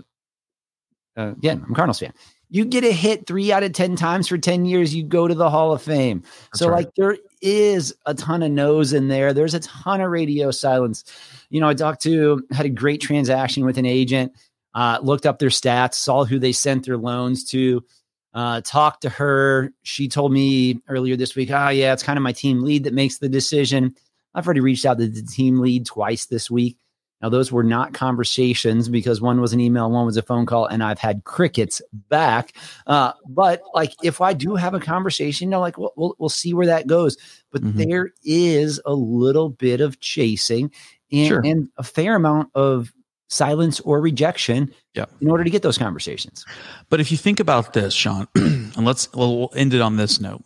uh, 1.17 1.31
again, 1.31 1.63
I'm 1.65 1.71
a 1.71 1.75
Cardinals 1.75 1.99
fan. 1.99 2.13
You 2.49 2.65
get 2.65 2.83
a 2.83 2.91
hit 2.91 3.27
three 3.27 3.51
out 3.51 3.63
of 3.63 3.71
10 3.71 3.95
times 3.95 4.27
for 4.27 4.37
10 4.37 4.65
years, 4.65 4.93
you 4.93 5.03
go 5.03 5.27
to 5.27 5.33
the 5.33 5.49
Hall 5.49 5.71
of 5.71 5.81
Fame. 5.81 6.21
That's 6.21 6.59
so, 6.59 6.67
right. 6.67 6.85
like, 6.85 6.95
there 6.95 7.17
is 7.41 7.95
a 8.05 8.13
ton 8.13 8.43
of 8.43 8.51
no's 8.51 8.91
in 8.91 9.07
there. 9.07 9.33
There's 9.33 9.53
a 9.53 9.61
ton 9.61 10.01
of 10.01 10.11
radio 10.11 10.51
silence. 10.51 11.05
You 11.49 11.61
know, 11.61 11.69
I 11.69 11.73
talked 11.73 12.01
to, 12.03 12.45
had 12.51 12.65
a 12.65 12.69
great 12.69 12.99
transaction 12.99 13.65
with 13.65 13.77
an 13.77 13.85
agent, 13.85 14.33
uh, 14.75 14.99
looked 15.01 15.25
up 15.25 15.39
their 15.39 15.49
stats, 15.49 15.93
saw 15.93 16.25
who 16.25 16.39
they 16.39 16.51
sent 16.51 16.85
their 16.85 16.97
loans 16.97 17.45
to, 17.51 17.85
uh, 18.33 18.61
talked 18.61 19.01
to 19.03 19.09
her. 19.09 19.71
She 19.83 20.09
told 20.09 20.33
me 20.33 20.81
earlier 20.89 21.15
this 21.15 21.35
week, 21.35 21.51
oh, 21.51 21.69
yeah, 21.69 21.93
it's 21.93 22.03
kind 22.03 22.17
of 22.17 22.23
my 22.23 22.33
team 22.33 22.63
lead 22.63 22.83
that 22.83 22.93
makes 22.93 23.19
the 23.19 23.29
decision. 23.29 23.95
I've 24.33 24.45
already 24.45 24.61
reached 24.61 24.85
out 24.85 24.97
to 24.99 25.07
the 25.07 25.21
team 25.21 25.59
lead 25.59 25.85
twice 25.85 26.25
this 26.25 26.49
week. 26.51 26.77
Now, 27.21 27.29
those 27.29 27.51
were 27.51 27.63
not 27.63 27.93
conversations 27.93 28.89
because 28.89 29.21
one 29.21 29.41
was 29.41 29.53
an 29.53 29.59
email, 29.59 29.89
one 29.91 30.05
was 30.05 30.17
a 30.17 30.21
phone 30.21 30.45
call, 30.45 30.65
and 30.65 30.83
I've 30.83 30.99
had 30.99 31.23
crickets 31.23 31.81
back. 32.09 32.53
Uh, 32.87 33.13
but 33.27 33.61
like, 33.73 33.93
if 34.03 34.21
I 34.21 34.33
do 34.33 34.55
have 34.55 34.73
a 34.73 34.79
conversation, 34.79 35.47
you 35.47 35.51
know, 35.51 35.59
like 35.59 35.77
we'll, 35.77 35.93
we'll, 35.95 36.15
we'll 36.17 36.29
see 36.29 36.53
where 36.53 36.67
that 36.67 36.87
goes. 36.87 37.17
But 37.51 37.61
mm-hmm. 37.61 37.77
there 37.77 38.11
is 38.23 38.81
a 38.85 38.93
little 38.93 39.49
bit 39.49 39.81
of 39.81 39.99
chasing 39.99 40.71
and, 41.11 41.27
sure. 41.27 41.41
and 41.43 41.69
a 41.77 41.83
fair 41.83 42.15
amount 42.15 42.49
of 42.55 42.91
silence 43.31 43.79
or 43.81 44.01
rejection 44.01 44.73
yeah. 44.93 45.05
in 45.21 45.29
order 45.29 45.43
to 45.43 45.49
get 45.49 45.61
those 45.61 45.77
conversations. 45.77 46.45
But 46.89 46.99
if 46.99 47.11
you 47.11 47.17
think 47.17 47.39
about 47.39 47.73
this, 47.73 47.93
Sean, 47.93 48.27
and 48.35 48.85
let's 48.85 49.11
we'll 49.13 49.49
end 49.55 49.73
it 49.73 49.81
on 49.81 49.97
this 49.97 50.19
note. 50.19 50.43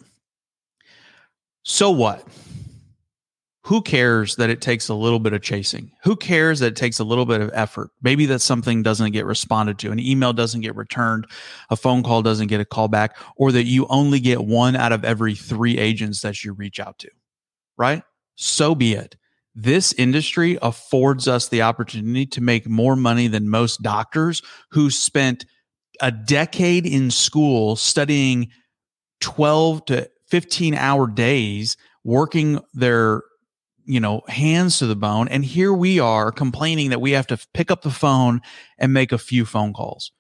So 1.64 1.90
what? 1.90 2.26
Who 3.66 3.82
cares 3.82 4.36
that 4.36 4.52
it 4.52 4.62
takes 4.62 4.90
a 4.90 4.94
little 4.94 5.18
bit 5.20 5.34
of 5.34 5.42
chasing? 5.42 5.92
Who 6.04 6.16
cares 6.16 6.60
that 6.60 6.68
it 6.68 6.76
takes 6.76 7.00
a 7.00 7.04
little 7.04 7.26
bit 7.26 7.42
of 7.42 7.50
effort? 7.52 7.90
Maybe 8.04 8.28
that 8.28 8.40
something 8.40 8.84
doesn't 8.84 9.12
get 9.12 9.26
responded 9.26 9.80
to, 9.80 9.92
an 9.92 10.00
email 10.00 10.34
doesn't 10.34 10.62
get 10.62 10.76
returned, 10.76 11.26
a 11.72 11.76
phone 11.76 12.04
call 12.04 12.22
doesn't 12.22 12.46
get 12.46 12.62
a 12.62 12.66
call 12.66 12.88
back, 12.90 13.18
or 13.38 13.52
that 13.52 13.64
you 13.64 13.88
only 13.88 14.20
get 14.20 14.46
one 14.46 14.76
out 14.76 14.92
of 14.92 15.04
every 15.04 15.34
three 15.34 15.80
agents 15.80 16.22
that 16.22 16.44
you 16.44 16.54
reach 16.54 16.80
out 16.80 17.00
to, 17.00 17.10
right? 17.76 18.04
So 18.36 18.76
be 18.76 18.94
it. 18.94 19.16
This 19.56 19.94
industry 19.94 20.60
affords 20.62 21.28
us 21.28 21.48
the 21.48 21.64
opportunity 21.64 22.28
to 22.28 22.42
make 22.42 22.70
more 22.70 22.96
money 22.96 23.28
than 23.28 23.50
most 23.50 23.82
doctors 23.82 24.44
who 24.70 24.92
spent 24.92 25.44
a 26.02 26.12
decade 26.12 26.86
in 26.86 27.10
school 27.10 27.76
studying 27.76 28.50
12 29.22 29.86
to 29.86 30.10
15 30.28 30.76
hour 30.76 31.08
days 31.08 31.78
working 32.04 32.60
their 32.76 33.24
you 33.86 34.00
know, 34.00 34.22
hands 34.28 34.80
to 34.80 34.88
the 34.88 34.96
bone. 34.96 35.28
And 35.28 35.46
here 35.46 35.74
we 35.74 36.00
are 36.00 36.32
complaining 36.32 36.90
that 36.90 37.02
we 37.02 37.12
have 37.12 37.28
to 37.28 37.38
pick 37.54 37.72
up 37.72 37.82
the 37.82 37.92
phone 37.92 38.42
and 38.78 38.94
make 38.94 39.12
a 39.12 39.18
few 39.18 39.46
phone 39.46 39.74
calls. 39.74 40.12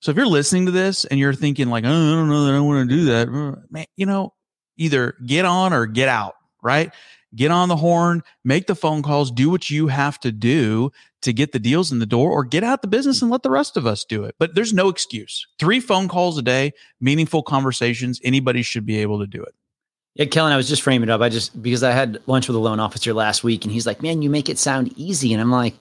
So 0.00 0.10
if 0.10 0.16
you're 0.16 0.26
listening 0.26 0.66
to 0.66 0.72
this 0.72 1.04
and 1.04 1.18
you're 1.18 1.34
thinking 1.34 1.68
like, 1.68 1.84
oh, 1.84 1.88
I 1.88 2.14
don't 2.14 2.28
know 2.28 2.46
that 2.46 2.54
I 2.54 2.60
want 2.60 2.88
to 2.88 2.96
do 2.96 3.04
that, 3.06 3.28
man, 3.70 3.86
you 3.96 4.06
know, 4.06 4.32
either 4.76 5.14
get 5.26 5.44
on 5.44 5.72
or 5.72 5.86
get 5.86 6.08
out, 6.08 6.34
right? 6.62 6.92
Get 7.34 7.50
on 7.50 7.68
the 7.68 7.76
horn, 7.76 8.22
make 8.44 8.68
the 8.68 8.74
phone 8.74 9.02
calls, 9.02 9.30
do 9.30 9.50
what 9.50 9.68
you 9.68 9.88
have 9.88 10.18
to 10.20 10.32
do 10.32 10.90
to 11.22 11.32
get 11.32 11.52
the 11.52 11.58
deals 11.58 11.90
in 11.92 11.98
the 11.98 12.06
door 12.06 12.30
or 12.30 12.44
get 12.44 12.64
out 12.64 12.80
the 12.80 12.88
business 12.88 13.20
and 13.20 13.30
let 13.30 13.42
the 13.42 13.50
rest 13.50 13.76
of 13.76 13.86
us 13.86 14.04
do 14.04 14.24
it. 14.24 14.36
But 14.38 14.54
there's 14.54 14.72
no 14.72 14.88
excuse. 14.88 15.46
Three 15.58 15.80
phone 15.80 16.08
calls 16.08 16.38
a 16.38 16.42
day, 16.42 16.72
meaningful 17.00 17.42
conversations, 17.42 18.20
anybody 18.22 18.62
should 18.62 18.86
be 18.86 18.98
able 18.98 19.18
to 19.18 19.26
do 19.26 19.42
it. 19.42 19.54
Yeah, 20.18 20.26
Kellen, 20.26 20.52
I 20.52 20.56
was 20.56 20.68
just 20.68 20.82
framing 20.82 21.08
it 21.08 21.12
up. 21.12 21.20
I 21.20 21.28
just 21.28 21.60
because 21.62 21.84
I 21.84 21.92
had 21.92 22.20
lunch 22.26 22.48
with 22.48 22.56
a 22.56 22.60
loan 22.60 22.80
officer 22.80 23.14
last 23.14 23.44
week 23.44 23.64
and 23.64 23.72
he's 23.72 23.86
like, 23.86 24.02
Man, 24.02 24.20
you 24.20 24.28
make 24.28 24.48
it 24.48 24.58
sound 24.58 24.92
easy. 24.96 25.32
And 25.32 25.40
I'm 25.40 25.52
like, 25.52 25.74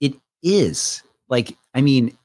It 0.00 0.14
is. 0.42 1.02
Like, 1.28 1.56
I 1.72 1.80
mean, 1.80 2.16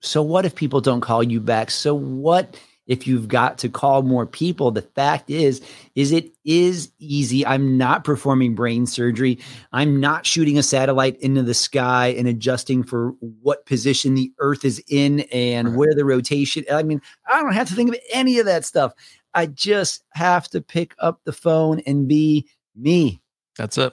so 0.00 0.22
what 0.22 0.46
if 0.46 0.54
people 0.54 0.80
don't 0.80 1.02
call 1.02 1.22
you 1.22 1.40
back? 1.40 1.70
So 1.70 1.94
what 1.94 2.58
if 2.88 3.06
you've 3.06 3.28
got 3.28 3.58
to 3.58 3.68
call 3.68 4.02
more 4.02 4.26
people. 4.26 4.70
The 4.70 4.82
fact 4.82 5.30
is 5.30 5.60
is 5.94 6.10
it 6.10 6.32
is 6.44 6.90
easy. 6.98 7.46
I'm 7.46 7.76
not 7.78 8.02
performing 8.02 8.54
brain 8.54 8.86
surgery. 8.86 9.38
I'm 9.72 10.00
not 10.00 10.26
shooting 10.26 10.58
a 10.58 10.62
satellite 10.62 11.18
into 11.20 11.42
the 11.42 11.54
sky 11.54 12.08
and 12.08 12.26
adjusting 12.26 12.82
for 12.82 13.10
what 13.20 13.66
position 13.66 14.14
the 14.14 14.32
earth 14.40 14.64
is 14.64 14.82
in 14.88 15.20
and 15.32 15.76
where 15.76 15.94
the 15.94 16.04
rotation 16.04 16.64
i 16.72 16.82
mean 16.82 17.00
i 17.28 17.40
don't 17.42 17.52
have 17.52 17.68
to 17.68 17.74
think 17.74 17.90
of 17.90 17.96
any 18.12 18.38
of 18.38 18.46
that 18.46 18.64
stuff. 18.64 18.92
I 19.34 19.46
just 19.46 20.02
have 20.14 20.48
to 20.48 20.60
pick 20.60 20.94
up 20.98 21.20
the 21.24 21.32
phone 21.32 21.80
and 21.80 22.08
be 22.08 22.48
me. 22.74 23.20
That's 23.56 23.76
it. 23.76 23.92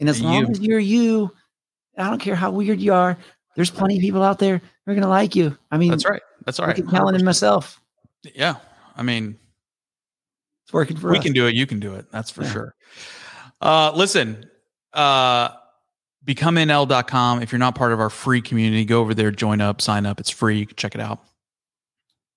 And 0.00 0.08
as 0.08 0.22
long 0.22 0.46
you. 0.46 0.48
as 0.48 0.60
you're 0.60 0.78
you 0.78 1.30
i 1.98 2.08
don't 2.08 2.20
care 2.20 2.34
how 2.34 2.50
weird 2.50 2.80
you 2.80 2.94
are 2.94 3.18
there's 3.56 3.70
plenty 3.70 3.96
of 3.96 4.00
people 4.00 4.22
out 4.22 4.38
there 4.38 4.58
who 4.58 4.92
are 4.92 4.94
going 4.94 5.02
to 5.02 5.08
like 5.08 5.34
you. 5.36 5.56
I 5.70 5.78
mean 5.78 5.90
that's 5.90 6.08
right. 6.08 6.22
That's 6.46 6.58
all 6.58 6.66
right. 6.66 6.78
I 6.78 6.90
telling 6.90 7.14
in 7.14 7.24
myself 7.24 7.79
yeah. 8.34 8.56
I 8.96 9.02
mean, 9.02 9.38
it's 10.64 10.72
working 10.72 10.96
for 10.96 11.10
we 11.10 11.18
us. 11.18 11.24
can 11.24 11.32
do 11.32 11.46
it. 11.46 11.54
You 11.54 11.66
can 11.66 11.80
do 11.80 11.94
it. 11.94 12.06
That's 12.12 12.30
for 12.30 12.42
yeah. 12.42 12.52
sure. 12.52 12.74
Uh, 13.60 13.92
listen, 13.94 14.48
uh, 14.92 15.50
becomenl.com. 16.24 17.42
If 17.42 17.52
you're 17.52 17.58
not 17.58 17.74
part 17.74 17.92
of 17.92 18.00
our 18.00 18.10
free 18.10 18.40
community, 18.40 18.84
go 18.84 19.00
over 19.00 19.14
there, 19.14 19.30
join 19.30 19.60
up, 19.60 19.80
sign 19.80 20.06
up. 20.06 20.20
It's 20.20 20.30
free. 20.30 20.66
check 20.66 20.94
it 20.94 21.00
out. 21.00 21.20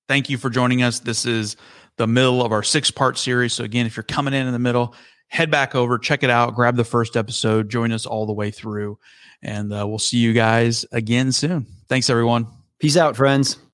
Thank 0.08 0.30
you 0.30 0.38
for 0.38 0.50
joining 0.50 0.84
us. 0.84 1.00
This 1.00 1.26
is 1.26 1.56
the 1.98 2.08
middle 2.08 2.43
of 2.43 2.52
our 2.52 2.63
six 2.63 2.91
part 2.91 3.17
series. 3.17 3.54
So, 3.54 3.63
again, 3.63 3.86
if 3.86 3.96
you're 3.96 4.04
coming 4.04 4.34
in 4.34 4.48
in 4.48 4.54
the 4.54 4.60
middle, 4.60 4.96
head 5.28 5.50
back 5.50 5.76
over, 5.76 5.98
check 5.98 6.24
it 6.24 6.30
out, 6.30 6.56
grab 6.56 6.76
the 6.76 6.84
first 6.84 7.15
episode, 7.15 7.69
join 7.69 7.91
us 7.91 8.06
all 8.06 8.26
the 8.26 8.34
way 8.34 8.52
through, 8.52 9.00
and 9.41 9.74
uh, 9.74 9.88
we'll 9.88 10.00
see 10.00 10.17
you 10.17 10.34
guys 10.34 10.86
again 10.91 11.32
soon. 11.32 11.65
Thanks, 11.88 12.10
everyone. 12.10 12.48
Peace 12.80 12.98
out, 12.98 13.15
friends. 13.15 13.58